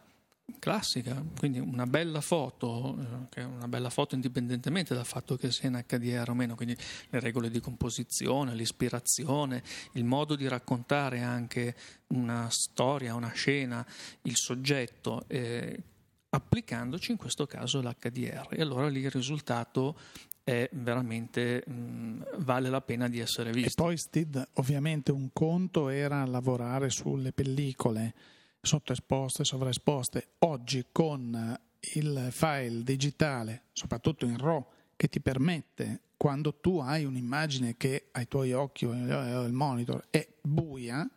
classica, 0.59 1.23
quindi 1.37 1.59
una 1.59 1.85
bella 1.85 2.21
foto, 2.21 2.97
eh, 2.99 3.29
che 3.29 3.41
è 3.41 3.43
una 3.43 3.67
bella 3.67 3.89
foto 3.89 4.15
indipendentemente 4.15 4.93
dal 4.93 5.05
fatto 5.05 5.35
che 5.35 5.51
sia 5.51 5.69
in 5.69 5.83
HDR 5.87 6.29
o 6.29 6.33
meno, 6.33 6.55
quindi 6.55 6.75
le 7.09 7.19
regole 7.19 7.49
di 7.49 7.59
composizione, 7.59 8.53
l'ispirazione, 8.53 9.63
il 9.93 10.03
modo 10.03 10.35
di 10.35 10.47
raccontare 10.47 11.21
anche 11.21 11.75
una 12.07 12.47
storia, 12.49 13.15
una 13.15 13.31
scena, 13.31 13.85
il 14.23 14.35
soggetto, 14.35 15.23
eh, 15.27 15.81
applicandoci 16.29 17.11
in 17.11 17.17
questo 17.17 17.45
caso 17.45 17.81
l'HDR. 17.81 18.47
E 18.51 18.61
allora 18.61 18.87
lì 18.87 19.01
il 19.01 19.11
risultato 19.11 19.97
è 20.43 20.69
veramente 20.73 21.63
mh, 21.65 22.43
vale 22.43 22.69
la 22.69 22.81
pena 22.81 23.09
di 23.09 23.19
essere 23.19 23.51
visto. 23.51 23.81
E 23.81 23.83
poi 23.83 23.97
Steve, 23.97 24.47
ovviamente 24.53 25.11
un 25.11 25.29
conto 25.33 25.89
era 25.89 26.23
lavorare 26.25 26.89
sulle 26.89 27.31
pellicole 27.31 28.13
sottoesposte, 28.65 29.43
sovraesposte. 29.43 30.33
Oggi 30.39 30.87
con 30.91 31.57
il 31.93 32.27
file 32.31 32.83
digitale, 32.83 33.65
soprattutto 33.71 34.25
in 34.25 34.37
RAW, 34.37 34.65
che 34.95 35.07
ti 35.07 35.19
permette, 35.19 36.01
quando 36.17 36.55
tu 36.55 36.79
hai 36.79 37.05
un'immagine 37.05 37.75
che 37.77 38.07
ai 38.11 38.27
tuoi 38.27 38.53
occhi 38.53 38.85
o 38.85 38.91
il 38.91 39.53
monitor 39.53 40.07
è 40.09 40.27
buia, 40.41 41.07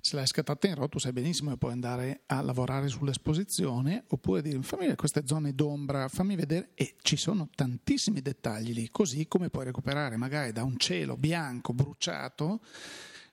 se 0.00 0.14
l'hai 0.14 0.26
scattata 0.26 0.66
in 0.66 0.74
RAW 0.74 0.88
tu 0.88 0.98
sai 0.98 1.12
benissimo 1.12 1.50
che 1.50 1.56
puoi 1.56 1.72
andare 1.72 2.22
a 2.26 2.42
lavorare 2.42 2.88
sull'esposizione 2.88 4.04
oppure 4.08 4.42
dire 4.42 4.60
fammi 4.60 4.82
vedere 4.82 4.96
queste 4.96 5.22
zone 5.26 5.54
d'ombra, 5.54 6.08
fammi 6.08 6.36
vedere 6.36 6.70
e 6.74 6.96
ci 7.00 7.16
sono 7.16 7.48
tantissimi 7.54 8.20
dettagli 8.20 8.74
lì, 8.74 8.90
così 8.90 9.26
come 9.26 9.48
puoi 9.48 9.64
recuperare 9.64 10.16
magari 10.16 10.52
da 10.52 10.64
un 10.64 10.76
cielo 10.76 11.16
bianco 11.16 11.72
bruciato, 11.72 12.60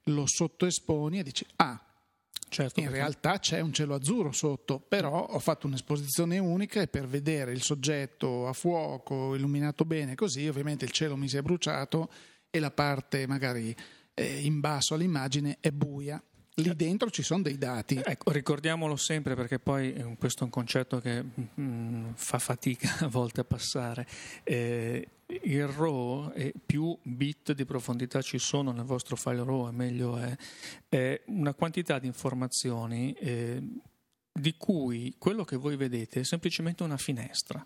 lo 0.04 0.26
sottoesponi 0.26 1.20
e 1.20 1.24
dici 1.24 1.46
ah 1.58 1.87
Certo, 2.50 2.80
in 2.80 2.90
realtà 2.90 3.40
c'è 3.40 3.60
un 3.60 3.74
cielo 3.74 3.96
azzurro 3.96 4.32
sotto, 4.32 4.80
però 4.80 5.26
ho 5.26 5.40
fatto 5.40 5.68
un'esposizione 5.68 6.38
unica 6.40 6.82
e 6.82 6.88
per 6.88 7.06
vedere 7.06 7.52
il 7.52 7.62
soggetto 7.62 8.48
a 8.48 8.54
fuoco, 8.54 9.36
illuminato 9.36 9.84
bene, 9.84 10.16
così 10.16 10.48
ovviamente 10.48 10.86
il 10.86 10.92
cielo 10.92 11.18
mi 11.18 11.28
si 11.28 11.38
è 11.38 11.42
bruciato 11.42 12.10
e 12.50 12.60
la 12.60 12.72
parte 12.72 13.28
magari 13.28 13.76
eh, 14.14 14.40
in 14.40 14.60
basso 14.60 14.94
all'immagine 14.94 15.58
è 15.60 15.72
buia. 15.72 16.22
Lì 16.56 16.76
dentro 16.76 17.12
ci 17.12 17.22
sono 17.22 17.44
dei 17.44 17.58
dati. 17.58 18.02
Ecco, 18.04 18.32
ricordiamolo 18.32 18.96
sempre 18.96 19.36
perché 19.36 19.60
poi 19.60 19.94
questo 20.18 20.42
è 20.42 20.44
un 20.46 20.50
concetto 20.50 21.00
che 21.00 21.22
mh, 21.22 21.62
mm, 21.62 22.10
fa 22.16 22.40
fatica 22.40 22.98
a 23.06 23.08
volte 23.08 23.42
a 23.42 23.44
passare. 23.44 24.08
Eh, 24.44 25.08
il 25.28 25.68
RAW 25.68 26.32
e 26.34 26.54
più 26.66 26.98
bit 27.04 27.54
di 27.54 27.66
profondità 27.66 28.22
ci 28.22 28.40
sono 28.40 28.72
nel 28.72 28.86
vostro 28.86 29.16
file 29.16 29.44
RAW, 29.44 29.72
meglio 29.72 30.18
è, 30.18 30.36
è 30.88 31.22
una 31.28 31.54
quantità 31.54 32.00
di 32.00 32.08
informazioni 32.08 33.12
eh, 33.14 33.62
di 34.32 34.56
cui 34.58 35.16
quello 35.18 35.44
che 35.44 35.58
voi 35.58 35.76
vedete 35.76 36.22
è 36.22 36.24
semplicemente 36.24 36.84
una 36.84 36.98
finestra 36.98 37.66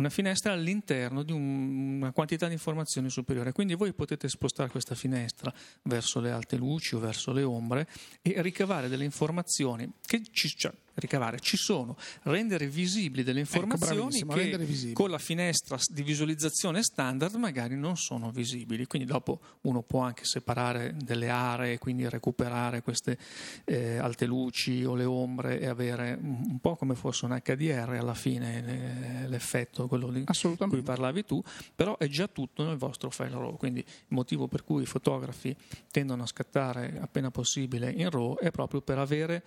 una 0.00 0.08
finestra 0.08 0.52
all'interno 0.52 1.22
di 1.22 1.32
un, 1.32 1.98
una 1.98 2.12
quantità 2.12 2.46
di 2.46 2.54
informazioni 2.54 3.10
superiore. 3.10 3.52
Quindi 3.52 3.74
voi 3.74 3.92
potete 3.92 4.28
spostare 4.28 4.70
questa 4.70 4.94
finestra 4.94 5.52
verso 5.82 6.20
le 6.20 6.30
alte 6.30 6.56
luci 6.56 6.94
o 6.94 6.98
verso 6.98 7.32
le 7.32 7.42
ombre 7.42 7.86
e 8.22 8.40
ricavare 8.42 8.88
delle 8.88 9.04
informazioni 9.04 9.90
che 10.00 10.22
ci, 10.32 10.48
cioè, 10.48 10.72
ricavare 11.00 11.40
ci 11.40 11.56
sono, 11.56 11.96
rendere 12.22 12.66
visibili 12.66 13.22
delle 13.22 13.40
ecco, 13.40 13.56
informazioni 13.56 14.18
ecco, 14.18 14.34
che 14.34 14.92
con 14.92 15.10
la 15.10 15.18
finestra 15.18 15.78
di 15.88 16.02
visualizzazione 16.02 16.82
standard 16.82 17.34
magari 17.34 17.76
non 17.76 17.96
sono 17.96 18.30
visibili. 18.30 18.86
Quindi 18.86 19.08
dopo 19.08 19.40
uno 19.62 19.82
può 19.82 20.00
anche 20.00 20.24
separare 20.24 20.94
delle 20.96 21.28
aree, 21.28 21.78
quindi 21.78 22.08
recuperare 22.08 22.82
queste 22.82 23.18
eh, 23.64 23.96
alte 23.96 24.26
luci 24.26 24.84
o 24.84 24.94
le 24.94 25.04
ombre 25.04 25.60
e 25.60 25.66
avere 25.66 26.18
un 26.20 26.58
po' 26.60 26.76
come 26.76 26.94
fosse 26.94 27.24
un 27.24 27.40
HDR 27.42 27.96
alla 27.98 28.14
fine 28.14 29.26
l'effetto, 29.26 29.86
quello 29.86 30.10
di 30.10 30.24
cui 30.68 30.82
parlavi 30.82 31.24
tu, 31.24 31.42
però 31.74 31.96
è 31.96 32.06
già 32.06 32.28
tutto 32.28 32.64
nel 32.64 32.76
vostro 32.76 33.10
file 33.10 33.30
RAW. 33.30 33.56
Quindi 33.56 33.80
il 33.80 33.86
motivo 34.08 34.48
per 34.48 34.64
cui 34.64 34.82
i 34.82 34.86
fotografi 34.86 35.54
tendono 35.90 36.22
a 36.22 36.26
scattare 36.26 36.98
appena 37.00 37.30
possibile 37.30 37.90
in 37.90 38.10
RAW 38.10 38.38
è 38.38 38.50
proprio 38.50 38.80
per 38.80 38.98
avere 38.98 39.42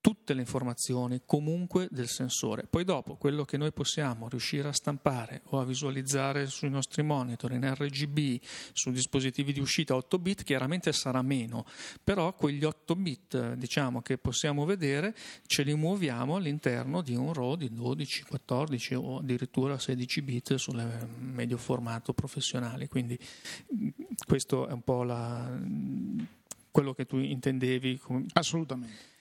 tutte 0.00 0.32
le 0.32 0.40
informazioni 0.40 1.20
comunque 1.26 1.88
del 1.90 2.08
sensore. 2.08 2.66
Poi 2.68 2.84
dopo 2.84 3.16
quello 3.16 3.44
che 3.44 3.56
noi 3.56 3.72
possiamo 3.72 4.28
riuscire 4.28 4.68
a 4.68 4.72
stampare 4.72 5.42
o 5.46 5.60
a 5.60 5.64
visualizzare 5.64 6.46
sui 6.46 6.70
nostri 6.70 7.02
monitor 7.02 7.52
in 7.52 7.74
RGB, 7.74 8.42
su 8.72 8.90
dispositivi 8.90 9.52
di 9.52 9.60
uscita 9.60 9.94
8 9.94 10.18
bit, 10.18 10.42
chiaramente 10.42 10.92
sarà 10.92 11.20
meno, 11.22 11.66
però 12.02 12.34
quegli 12.34 12.64
8 12.64 12.96
bit 12.96 13.54
diciamo, 13.54 14.00
che 14.00 14.16
possiamo 14.16 14.64
vedere 14.64 15.14
ce 15.46 15.62
li 15.62 15.74
muoviamo 15.74 16.36
all'interno 16.36 17.02
di 17.02 17.14
un 17.14 17.32
RAW 17.32 17.56
di 17.56 17.70
12, 17.70 18.24
14 18.24 18.94
o 18.94 19.18
addirittura 19.18 19.78
16 19.78 20.22
bit 20.22 20.54
sulle 20.54 21.08
medio 21.18 21.58
formato 21.58 22.14
professionali. 22.14 22.88
Quindi 22.88 23.18
questo 24.26 24.66
è 24.66 24.72
un 24.72 24.82
po' 24.82 25.02
la, 25.02 25.60
quello 26.70 26.94
che 26.94 27.04
tu 27.04 27.18
intendevi. 27.18 28.00
Assolutamente. 28.32 29.18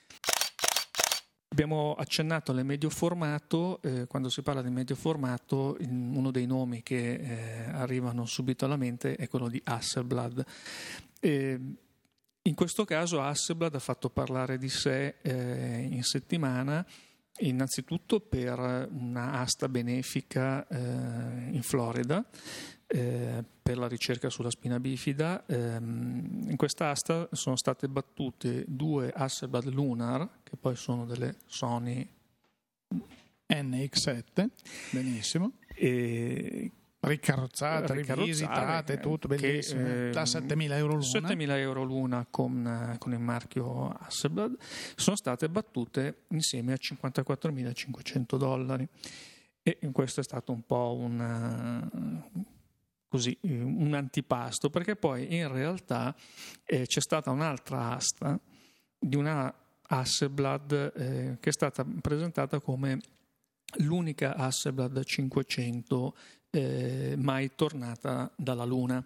Abbiamo 1.62 1.94
accennato 1.96 2.52
alle 2.52 2.64
medio 2.64 2.90
formato, 2.90 3.82
eh, 3.82 4.08
quando 4.08 4.30
si 4.30 4.42
parla 4.42 4.62
di 4.62 4.70
medio 4.70 4.96
formato 4.96 5.76
uno 5.82 6.32
dei 6.32 6.46
nomi 6.46 6.82
che 6.82 7.16
eh, 7.16 7.70
arrivano 7.72 8.26
subito 8.26 8.64
alla 8.64 8.78
mente 8.78 9.18
è 9.18 9.28
quello 9.28 9.50
di 9.50 9.62
Hasselblad. 9.62 10.46
Eh, 11.20 11.60
in 12.42 12.56
questo 12.56 12.86
caso 12.86 13.22
Hasselblad 13.22 13.76
ha 13.76 13.80
fatto 13.80 14.10
parlare 14.10 14.58
di 14.58 14.70
sé 14.70 15.16
eh, 15.22 15.86
in 15.92 16.02
settimana 16.04 16.86
innanzitutto 17.40 18.22
per 18.22 18.88
una 18.94 19.34
asta 19.34 19.68
benefica 19.68 20.66
eh, 20.66 21.50
in 21.52 21.62
Florida 21.62 22.26
eh, 22.88 23.44
per 23.62 23.78
la 23.78 23.88
ricerca 23.88 24.30
sulla 24.30 24.50
spina 24.50 24.80
bifida. 24.80 25.46
Ehm, 25.46 26.46
in 26.50 26.56
questa 26.56 26.90
asta 26.90 27.28
sono 27.34 27.56
state 27.56 27.88
battute 27.88 28.66
due 28.68 29.12
Hasselblad 29.14 29.66
Lunar, 29.66 30.39
che 30.50 30.58
poi 30.58 30.76
sono 30.76 31.06
delle 31.06 31.36
Sony 31.46 32.08
NX7, 33.48 34.48
benissimo. 34.92 35.54
E 35.76 36.72
ricarrozzate, 37.02 37.94
rivisitate, 37.94 38.94
eh, 38.94 39.00
tutto 39.00 39.28
bellissimo. 39.28 39.84
Che, 39.84 40.10
eh, 40.10 40.12
da 40.12 40.24
7.000 40.24 40.72
euro 40.74 40.94
l'una. 40.94 41.06
7.000 41.06 41.50
euro 41.58 41.84
l'una 41.84 42.28
con, 42.30 42.96
con, 42.98 43.14
il 43.14 43.20
marchio 43.20 43.90
Hasselblad 43.90 44.58
sono 44.96 45.16
state 45.16 45.48
battute 45.50 46.26
insieme 46.30 46.74
a 46.74 46.78
54.500 46.82 48.38
dollari. 48.38 48.88
E 49.62 49.78
questo 49.92 50.22
è 50.22 50.24
stato 50.24 50.52
un 50.52 50.64
po' 50.64 50.96
un 50.96 52.24
così, 53.08 53.38
un 53.42 53.94
antipasto, 53.94 54.70
perché 54.70 54.96
poi 54.96 55.36
in 55.36 55.52
realtà 55.52 56.16
eh, 56.64 56.86
c'è 56.86 57.02
stata 57.02 57.32
un'altra 57.32 57.96
asta 57.96 58.40
di 58.98 59.16
una 59.16 59.54
Hasselblad 59.92 60.94
eh, 60.96 61.38
che 61.40 61.50
è 61.50 61.52
stata 61.52 61.86
presentata 62.02 62.60
come 62.60 63.00
l'unica 63.78 64.36
Hasselblad 64.36 65.04
500 65.04 66.16
eh, 66.52 67.16
mai 67.18 67.52
tornata 67.56 68.32
dalla 68.36 68.66
Luna. 68.66 69.06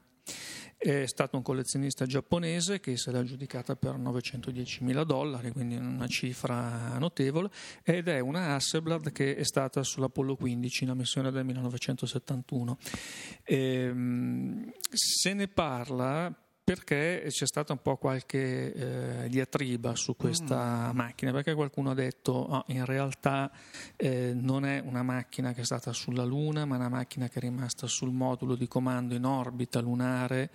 È 0.77 1.05
stato 1.05 1.37
un 1.37 1.43
collezionista 1.43 2.05
giapponese 2.05 2.81
che 2.81 2.97
se 2.97 3.11
l'ha 3.11 3.19
aggiudicata 3.19 3.77
per 3.77 3.97
910 3.97 4.83
mila 4.83 5.05
dollari, 5.05 5.51
quindi 5.51 5.75
una 5.75 6.07
cifra 6.07 6.97
notevole, 6.97 7.49
ed 7.83 8.09
è 8.09 8.19
una 8.19 8.55
Hasselblad 8.55 9.13
che 9.13 9.37
è 9.37 9.43
stata 9.43 9.81
sull'Apollo 9.83 10.35
15, 10.35 10.83
una 10.83 10.95
missione 10.95 11.31
del 11.31 11.45
1971. 11.45 12.77
Ehm, 13.45 14.73
se 14.91 15.33
ne 15.33 15.47
parla 15.47 16.33
perché 16.63 17.25
c'è 17.27 17.45
stata 17.45 17.73
un 17.73 17.81
po' 17.81 17.97
qualche 17.97 18.73
eh, 18.73 19.29
diatriba 19.29 19.95
su 19.95 20.15
questa 20.15 20.91
mm. 20.91 20.95
macchina, 20.95 21.31
perché 21.31 21.53
qualcuno 21.53 21.91
ha 21.91 21.93
detto 21.93 22.31
oh, 22.31 22.63
in 22.67 22.85
realtà 22.85 23.51
eh, 23.97 24.31
non 24.33 24.65
è 24.65 24.81
una 24.85 25.03
macchina 25.03 25.53
che 25.53 25.61
è 25.61 25.65
stata 25.65 25.91
sulla 25.91 26.23
Luna, 26.23 26.63
ma 26.65 26.77
una 26.77 26.87
macchina 26.87 27.27
che 27.27 27.39
è 27.39 27.41
rimasta 27.41 27.87
sul 27.87 28.11
modulo 28.11 28.55
di 28.55 28.67
comando 28.69 29.13
in 29.13 29.25
orbita 29.25 29.81
lunare, 29.81 30.49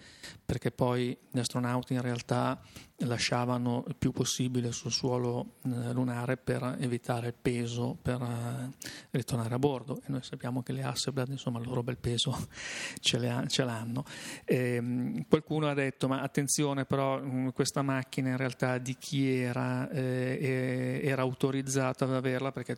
perché 0.44 0.70
poi 0.70 1.14
gli 1.30 1.38
astronauti 1.38 1.92
in 1.92 2.00
realtà 2.00 2.58
lasciavano 3.02 3.84
il 3.86 3.96
più 3.96 4.10
possibile 4.10 4.72
sul 4.72 4.90
suolo 4.90 5.54
eh, 5.64 5.92
lunare 5.92 6.36
per 6.36 6.76
evitare 6.80 7.28
il 7.28 7.34
peso 7.40 7.96
per 8.00 8.20
eh, 8.20 8.70
ritornare 9.10 9.54
a 9.54 9.58
bordo. 9.58 10.00
E 10.04 10.10
noi 10.10 10.22
sappiamo 10.22 10.62
che 10.62 10.72
le 10.72 10.82
Hasselblad 10.82 11.28
insomma 11.28 11.60
il 11.60 11.66
loro 11.66 11.82
bel 11.82 11.98
peso 11.98 12.36
ce, 13.00 13.28
ha, 13.28 13.46
ce 13.46 13.64
l'hanno. 13.64 14.04
E, 14.44 14.74
ehm, 14.74 15.26
qualcuno 15.28 15.68
ha 15.68 15.74
detto 15.74 16.08
ma 16.08 16.20
attenzione 16.20 16.84
però 16.84 17.20
mm, 17.20 17.48
questa 17.48 17.82
macchina 17.82 18.30
in 18.30 18.36
realtà 18.36 18.78
di 18.78 18.96
chi 18.96 19.28
era? 19.28 19.88
Eh, 19.90 21.00
era 21.02 21.22
autorizzata 21.22 22.04
ad 22.04 22.14
averla 22.14 22.52
perché 22.52 22.76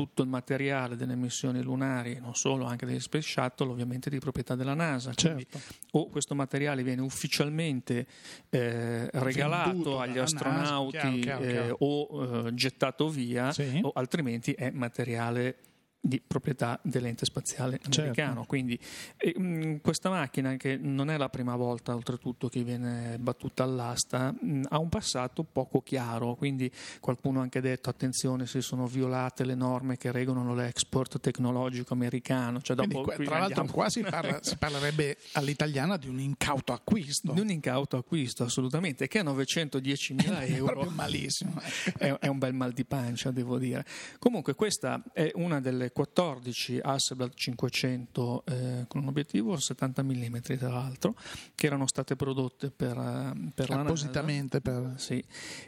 tutto 0.00 0.22
il 0.22 0.28
materiale 0.28 0.96
delle 0.96 1.14
missioni 1.14 1.62
lunari, 1.62 2.18
non 2.20 2.34
solo, 2.34 2.64
anche 2.64 2.86
degli 2.86 3.00
Space 3.00 3.28
Shuttle, 3.28 3.70
ovviamente 3.70 4.08
di 4.08 4.18
proprietà 4.18 4.54
della 4.54 4.72
NASA. 4.72 5.12
Certo. 5.12 5.60
o 5.92 6.08
questo 6.08 6.34
materiale 6.34 6.82
viene 6.82 7.02
ufficialmente 7.02 8.06
eh, 8.48 9.10
regalato 9.12 9.68
Venduto 9.70 10.00
agli 10.00 10.16
astronauti 10.16 10.96
NASA, 10.96 11.10
chiaro, 11.10 11.20
chiaro, 11.20 11.42
chiaro. 11.42 11.66
Eh, 11.66 11.76
o 11.78 12.46
eh, 12.46 12.54
gettato 12.54 13.08
via, 13.10 13.52
sì. 13.52 13.78
o 13.82 13.90
altrimenti 13.94 14.52
è 14.52 14.70
materiale 14.70 15.56
di 16.02 16.20
proprietà 16.26 16.80
dell'ente 16.82 17.24
spaziale 17.26 17.78
Certo. 17.82 18.00
americano. 18.00 18.44
Quindi 18.44 18.78
e, 19.16 19.38
mh, 19.38 19.80
questa 19.82 20.08
macchina, 20.08 20.56
che 20.56 20.76
non 20.76 21.10
è 21.10 21.16
la 21.18 21.28
prima 21.28 21.56
volta 21.56 21.94
oltretutto 21.94 22.48
che 22.48 22.62
viene 22.62 23.18
battuta 23.18 23.62
all'asta, 23.64 24.32
mh, 24.32 24.62
ha 24.70 24.78
un 24.78 24.88
passato 24.88 25.44
poco 25.44 25.82
chiaro, 25.82 26.34
quindi 26.36 26.70
qualcuno 27.00 27.40
ha 27.40 27.42
anche 27.42 27.60
detto 27.60 27.90
attenzione 27.90 28.46
se 28.46 28.60
sono 28.62 28.86
violate 28.86 29.44
le 29.44 29.54
norme 29.54 29.96
che 29.98 30.10
regolano 30.10 30.54
l'export 30.54 31.20
tecnologico 31.20 31.92
americano. 31.92 32.60
Cioè, 32.62 32.76
dopo, 32.76 33.02
qua- 33.02 33.16
tra 33.16 33.38
l'altro 33.40 33.64
qua 33.66 33.88
si, 33.90 34.00
parla- 34.02 34.42
si 34.42 34.56
parlerebbe 34.56 35.16
all'italiana 35.34 35.96
di 35.96 36.08
un 36.08 36.18
incauto 36.18 36.72
acquisto. 36.72 37.32
di 37.32 37.40
un 37.40 37.50
incauto 37.50 37.98
acquisto 37.98 38.44
assolutamente 38.44 39.06
che 39.06 39.18
a 39.18 39.22
910.000 39.22 40.48
euro 40.56 40.72
Proprio 40.72 40.90
malissimo. 40.92 41.54
è, 41.98 42.10
è 42.20 42.26
un 42.28 42.38
bel 42.38 42.54
mal 42.54 42.72
di 42.72 42.84
pancia, 42.84 43.30
devo 43.30 43.58
dire. 43.58 43.84
Comunque, 44.18 44.54
questa 44.54 45.02
è 45.12 45.30
una 45.34 45.60
delle 45.60 45.89
14 45.90 46.80
Hasselblad 46.82 47.32
500 47.34 48.44
eh, 48.46 48.84
con 48.88 49.02
un 49.02 49.08
obiettivo 49.08 49.56
70 49.56 50.02
mm, 50.02 50.36
tra 50.58 50.68
l'altro, 50.68 51.14
che 51.54 51.66
erano 51.66 51.86
state 51.86 52.16
prodotte 52.16 52.70
per, 52.70 52.96
eh, 52.96 53.50
per 53.54 53.68
la 53.68 53.76
NASA. 53.76 53.88
Appositamente 53.88 54.60
per... 54.60 54.94
Sì, 54.96 55.22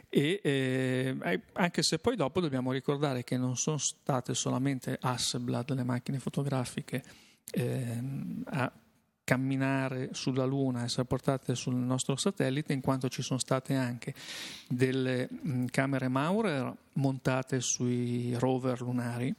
e 0.09 0.39
eh, 0.43 1.17
eh, 1.21 1.41
anche 1.53 1.83
se 1.83 1.99
poi 1.99 2.15
dopo 2.15 2.39
dobbiamo 2.39 2.71
ricordare 2.71 3.23
che 3.23 3.37
non 3.37 3.57
sono 3.57 3.77
state 3.77 4.33
solamente 4.33 4.97
Hasselblad 4.99 5.73
le 5.73 5.83
macchine 5.83 6.19
fotografiche 6.19 7.03
ehm, 7.51 8.43
a 8.45 8.71
camminare 9.23 10.09
sulla 10.11 10.43
Luna, 10.43 10.83
essere 10.83 11.05
portate 11.05 11.55
sul 11.55 11.75
nostro 11.75 12.15
satellite, 12.15 12.73
in 12.73 12.81
quanto 12.81 13.07
ci 13.07 13.21
sono 13.21 13.39
state 13.39 13.73
anche 13.73 14.13
delle 14.67 15.29
mh, 15.29 15.65
camere 15.65 16.07
Maurer 16.09 16.75
montate 16.95 17.59
sui 17.61 18.33
rover 18.37 18.81
lunari 18.81 19.33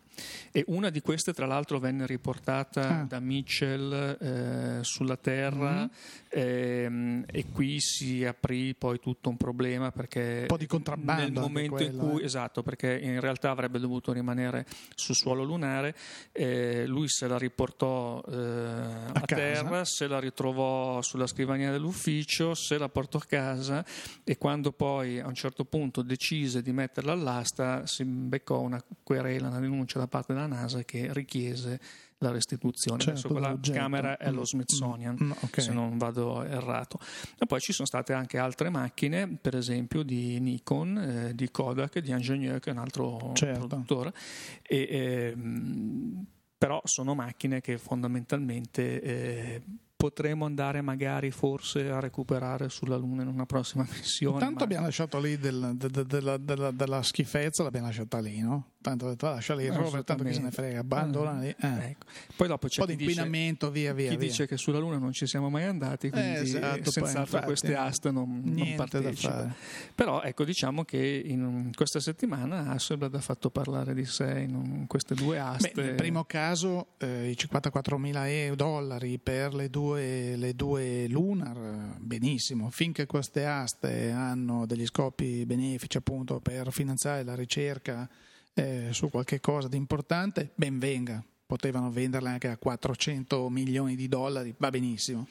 e 0.52 0.62
una 0.68 0.90
di 0.90 1.00
queste 1.00 1.32
tra 1.32 1.44
l'altro 1.46 1.78
venne 1.80 2.06
riportata 2.06 3.00
Ah. 3.00 3.04
da 3.04 3.18
Mitchell 3.20 4.16
eh, 4.20 4.78
sulla 4.82 5.16
Terra 5.16 5.82
Mhm. 5.82 5.90
ehm, 6.28 7.24
e 7.30 7.46
qui 7.50 7.80
si 7.80 8.24
aprì 8.24 8.74
poi 8.74 9.00
tutto 9.00 9.28
un 9.28 9.36
problema 9.36 9.90
perché 9.90 10.38
Un 10.42 10.46
po' 10.46 10.56
di 10.56 10.66
contrabbando 10.66 11.22
nel 11.22 11.32
momento 11.32 11.82
in 11.82 11.88
quello, 11.96 12.10
cui 12.12 12.22
eh. 12.22 12.24
esatto 12.26 12.62
perché 12.62 12.98
in 12.98 13.18
realtà 13.20 13.50
avrebbe 13.50 13.78
dovuto 13.78 14.12
rimanere 14.12 14.66
sul 14.94 15.14
suolo 15.14 15.42
lunare 15.42 15.94
eh, 16.32 16.86
lui 16.86 17.08
se 17.08 17.26
la 17.26 17.38
riportò 17.38 18.22
eh, 18.28 18.34
a, 18.34 19.20
casa. 19.20 19.34
terra 19.34 19.84
se 19.84 20.06
la 20.06 20.18
ritrovò 20.20 21.02
sulla 21.02 21.26
scrivania 21.26 21.70
dell'ufficio 21.72 22.54
se 22.54 22.78
la 22.78 22.88
portò 22.88 23.18
a 23.18 23.24
casa 23.26 23.84
e 24.22 24.38
quando 24.38 24.70
poi 24.72 25.18
a 25.20 25.26
un 25.26 25.34
certo 25.34 25.64
punto 25.64 26.02
decise 26.02 26.62
di 26.62 26.72
metterla 26.72 27.12
all'asta 27.12 27.43
si 27.44 28.04
beccò 28.04 28.60
una 28.60 28.82
querela 29.02 29.48
una 29.48 29.60
denuncia 29.60 29.98
da 29.98 30.06
parte 30.06 30.32
della 30.32 30.46
NASA 30.46 30.82
che 30.84 31.12
richiese 31.12 31.80
la 32.18 32.30
restituzione 32.30 33.00
Certo, 33.00 33.28
adesso 33.28 33.28
quella 33.28 33.58
camera 33.72 34.16
è 34.16 34.28
allo 34.28 34.40
Mm, 34.40 34.44
Smithsonian 34.44 35.16
mm, 35.22 35.30
ok. 35.42 35.60
se 35.60 35.72
non 35.72 35.98
vado 35.98 36.42
errato. 36.42 36.98
E 37.38 37.44
poi 37.46 37.60
ci 37.60 37.72
sono 37.72 37.86
state 37.86 38.12
anche 38.12 38.38
altre 38.38 38.70
macchine, 38.70 39.28
per 39.28 39.56
esempio 39.56 40.02
di 40.02 40.40
Nikon, 40.40 40.98
eh, 40.98 41.34
di 41.34 41.50
Kodak, 41.50 41.98
di 41.98 42.10
Ingenieur, 42.10 42.60
che 42.60 42.70
è 42.70 42.72
un 42.72 42.78
altro 42.78 43.32
Certo. 43.34 43.66
produttore, 43.66 44.14
e, 44.62 44.88
ehm, 45.34 46.24
però 46.56 46.80
sono 46.84 47.14
macchine 47.14 47.60
che 47.60 47.76
fondamentalmente 47.76 49.02
eh, 49.02 49.62
potremo 49.96 50.44
andare 50.44 50.80
magari 50.82 51.30
forse 51.30 51.88
a 51.90 52.00
recuperare 52.00 52.68
sulla 52.68 52.96
Luna 52.96 53.22
in 53.22 53.28
una 53.28 53.46
prossima 53.46 53.86
missione. 53.90 54.38
Tanto 54.38 54.58
ma- 54.58 54.64
abbiamo 54.64 54.84
lasciato 54.84 55.18
lì 55.20 55.38
del- 55.38 55.72
de- 55.76 55.88
de- 55.88 56.04
della, 56.04 56.36
della- 56.36 56.70
della 56.70 57.02
schifezza, 57.02 57.62
l'abbiamo 57.62 57.86
lasciata 57.86 58.18
lì, 58.20 58.40
no? 58.40 58.72
Tanto 58.84 59.06
ho 59.06 59.08
detto, 59.08 59.24
lascia 59.30 59.54
lì 59.54 59.64
il 59.64 59.72
rover, 59.72 60.04
tanto 60.04 60.24
chi 60.24 60.34
se 60.34 60.40
ne 60.42 60.50
frega, 60.50 60.80
abbandona 60.80 61.38
lì. 61.40 61.48
eh. 61.48 61.56
Un 61.66 61.78
Ecco. 61.80 62.06
Poi 62.36 62.48
dopo 62.48 62.68
c'è 62.68 62.80
po' 62.80 62.86
di 62.86 62.96
dice- 62.96 63.10
inquinamento, 63.12 63.70
via 63.70 63.94
via. 63.94 64.10
chi 64.10 64.16
via. 64.18 64.28
dice 64.28 64.46
che 64.46 64.58
sulla 64.58 64.78
Luna 64.78 64.98
non 64.98 65.10
ci 65.12 65.26
siamo 65.26 65.48
mai 65.48 65.64
andati, 65.64 66.10
quindi 66.10 66.28
Eh, 66.36 66.40
esatto, 66.42 66.90
senz'altro 66.90 67.20
infatti, 67.22 67.44
queste 67.46 67.74
aste 67.76 68.10
non, 68.10 68.42
non 68.44 68.74
partecipano. 68.76 69.36
fare. 69.38 69.54
Però 69.94 70.20
ecco, 70.20 70.44
diciamo 70.44 70.84
che 70.84 71.22
in 71.24 71.70
questa 71.74 71.98
settimana 71.98 72.68
Hasselblad 72.72 73.14
ha 73.14 73.20
fatto 73.22 73.48
parlare 73.48 73.94
di 73.94 74.04
sé 74.04 74.40
in 74.46 74.54
un- 74.54 74.86
queste 74.86 75.14
due 75.14 75.38
aste. 75.38 75.70
Beh, 75.74 75.82
nel 75.82 75.94
primo 75.94 76.24
caso 76.24 76.88
eh, 76.98 77.30
i 77.30 77.36
54 77.38 77.96
mila 77.96 78.26
dollari 78.54 79.18
per 79.18 79.54
le 79.54 79.70
due, 79.70 80.36
le 80.36 80.54
due 80.54 81.08
Lunar, 81.08 81.56
eh, 81.56 81.96
benissimo, 82.00 82.68
finché 82.68 83.06
queste 83.06 83.46
aste 83.46 84.10
hanno 84.10 84.66
degli 84.66 84.84
scopi 84.84 85.46
benefici 85.46 85.96
appunto 85.96 86.40
per 86.40 86.70
finanziare 86.70 87.22
la 87.24 87.34
ricerca 87.34 88.06
eh, 88.54 88.88
su 88.92 89.10
qualche 89.10 89.40
cosa 89.40 89.68
di 89.68 89.76
importante, 89.76 90.50
ben 90.54 90.78
venga. 90.78 91.22
Potevano 91.46 91.90
venderle 91.90 92.30
anche 92.30 92.48
a 92.48 92.56
400 92.56 93.48
milioni 93.50 93.96
di 93.96 94.08
dollari, 94.08 94.54
va 94.56 94.70
benissimo. 94.70 95.28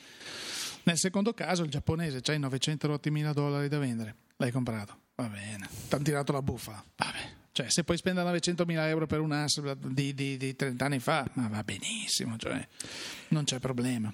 Nel 0.83 0.97
secondo 0.97 1.33
caso 1.33 1.63
il 1.63 1.69
giapponese 1.69 2.21
c'hai 2.21 2.37
900 2.37 2.87
rotti 2.87 3.09
mila 3.09 3.33
dollari 3.33 3.67
da 3.67 3.79
vendere, 3.79 4.15
l'hai 4.37 4.51
comprato, 4.51 4.97
va 5.15 5.27
bene, 5.27 5.67
ti 5.87 5.95
hanno 5.95 6.03
tirato 6.03 6.31
la 6.31 6.41
buffa, 6.41 6.83
vabbè. 6.95 7.31
Cioè, 7.53 7.69
se 7.69 7.83
puoi 7.83 7.97
spendere 7.97 8.25
900 8.25 8.65
mila 8.65 8.87
euro 8.89 9.05
per 9.05 9.19
un 9.19 9.31
Hasselblad 9.31 9.87
di, 9.87 10.13
di, 10.13 10.37
di 10.37 10.55
30 10.55 10.85
anni 10.85 10.99
fa, 10.99 11.29
ma 11.33 11.47
va 11.47 11.63
benissimo, 11.63 12.35
cioè, 12.37 12.67
non 13.29 13.43
c'è 13.43 13.59
problema. 13.59 14.11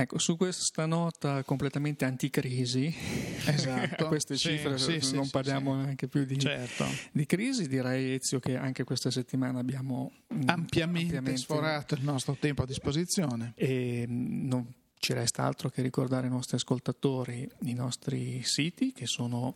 Ecco, 0.00 0.18
su 0.18 0.36
questa 0.36 0.86
nota 0.86 1.42
completamente 1.42 2.04
anticrisi, 2.04 2.94
Esatto. 3.46 4.04
a 4.04 4.06
queste 4.06 4.36
Sì, 4.36 4.50
cifre 4.50 4.78
sì, 4.78 5.00
non 5.12 5.24
sì, 5.24 5.30
parliamo 5.32 5.74
neanche 5.74 6.06
più 6.06 6.24
di, 6.24 6.38
Certo. 6.38 6.86
di 7.10 7.26
crisi, 7.26 7.66
direi 7.66 8.12
Ezio 8.14 8.38
che 8.38 8.56
anche 8.56 8.84
questa 8.84 9.10
settimana 9.10 9.58
abbiamo 9.58 10.12
mm, 10.32 10.42
Ampiamente, 10.46 11.36
sforato 11.36 11.94
il 11.94 12.04
nostro 12.04 12.36
tempo 12.38 12.62
a 12.62 12.66
disposizione. 12.66 13.54
E 13.56 14.04
mm, 14.08 14.46
non 14.46 14.72
ci 15.00 15.14
resta 15.14 15.42
altro 15.42 15.68
che 15.68 15.82
ricordare 15.82 16.26
ai 16.26 16.32
nostri 16.32 16.54
ascoltatori 16.54 17.48
i 17.62 17.74
nostri 17.74 18.40
siti 18.44 18.92
che 18.92 19.06
sono 19.06 19.52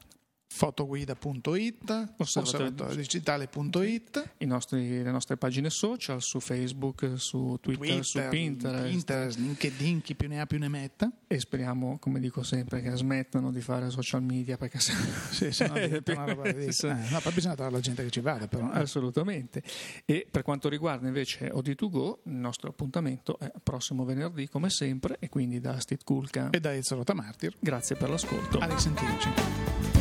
fotoguida.it, 0.55 2.09
osservatoriodigitale.it, 2.19 4.35
i 4.39 4.45
nostri- 4.45 5.03
le 5.03 5.11
nostre 5.11 5.37
pagine 5.37 5.71
social 5.71 6.21
su 6.23 6.39
Facebook, 6.41 7.15
su 7.17 7.57
Twitter, 7.61 8.05
su 8.05 8.13
Twitter, 8.19 8.29
Pinterest 8.29 8.89
Pinterest, 8.91 9.39
LinkedIn, 9.39 10.03
chi 10.03 10.15
più 10.15 10.29
ne 10.29 10.41
ha 10.41 10.47
più 10.47 10.59
ne 10.59 10.69
metta. 10.69 11.11
e 11.27 11.41
speriamo, 11.41 11.99
come 11.99 12.21
dico 12.21 12.43
sempre, 12.43 12.83
che 12.83 12.95
smettano 12.97 13.51
di 13.51 13.61
fare 13.63 13.89
social 13.91 14.23
media 14.23 14.57
perché 14.59 14.79
se... 14.79 14.93
Sì, 15.31 15.51
se 15.53 15.67
no 15.67 15.73
diventa 15.81 16.13
una 16.13 16.25
roba 16.27 16.43
ridiccola. 16.45 16.73
Sì. 16.73 16.87
Eh, 16.87 17.09
no, 17.11 17.21
poi 17.21 17.33
bisogna 17.33 17.55
trovare 17.55 17.77
la 17.77 17.81
gente 17.83 18.05
che 18.05 18.11
ci 18.11 18.21
vada, 18.21 18.47
però. 18.47 18.71
eh. 18.73 18.79
Assolutamente. 18.81 19.63
E 20.05 20.27
per 20.31 20.43
quanto 20.43 20.69
riguarda 20.69 21.07
invece 21.07 21.51
OD2Go, 21.51 22.19
il 22.25 22.35
nostro 22.35 22.69
appuntamento 22.69 23.39
è 23.39 23.51
prossimo 23.63 24.05
venerdì 24.05 24.49
come 24.49 24.69
sempre 24.69 25.17
e 25.19 25.29
quindi 25.31 25.61
da 25.61 25.81
Steve 25.81 26.03
Kulka. 26.05 26.51
E 26.51 26.61
da 26.61 26.75
Ezio 26.75 26.97
Rotamartir. 26.97 27.57
Grazie 27.59 27.97
per 27.97 28.11
l'ascolto. 28.11 28.59
A 28.59 28.67
risentirci. 28.67 29.92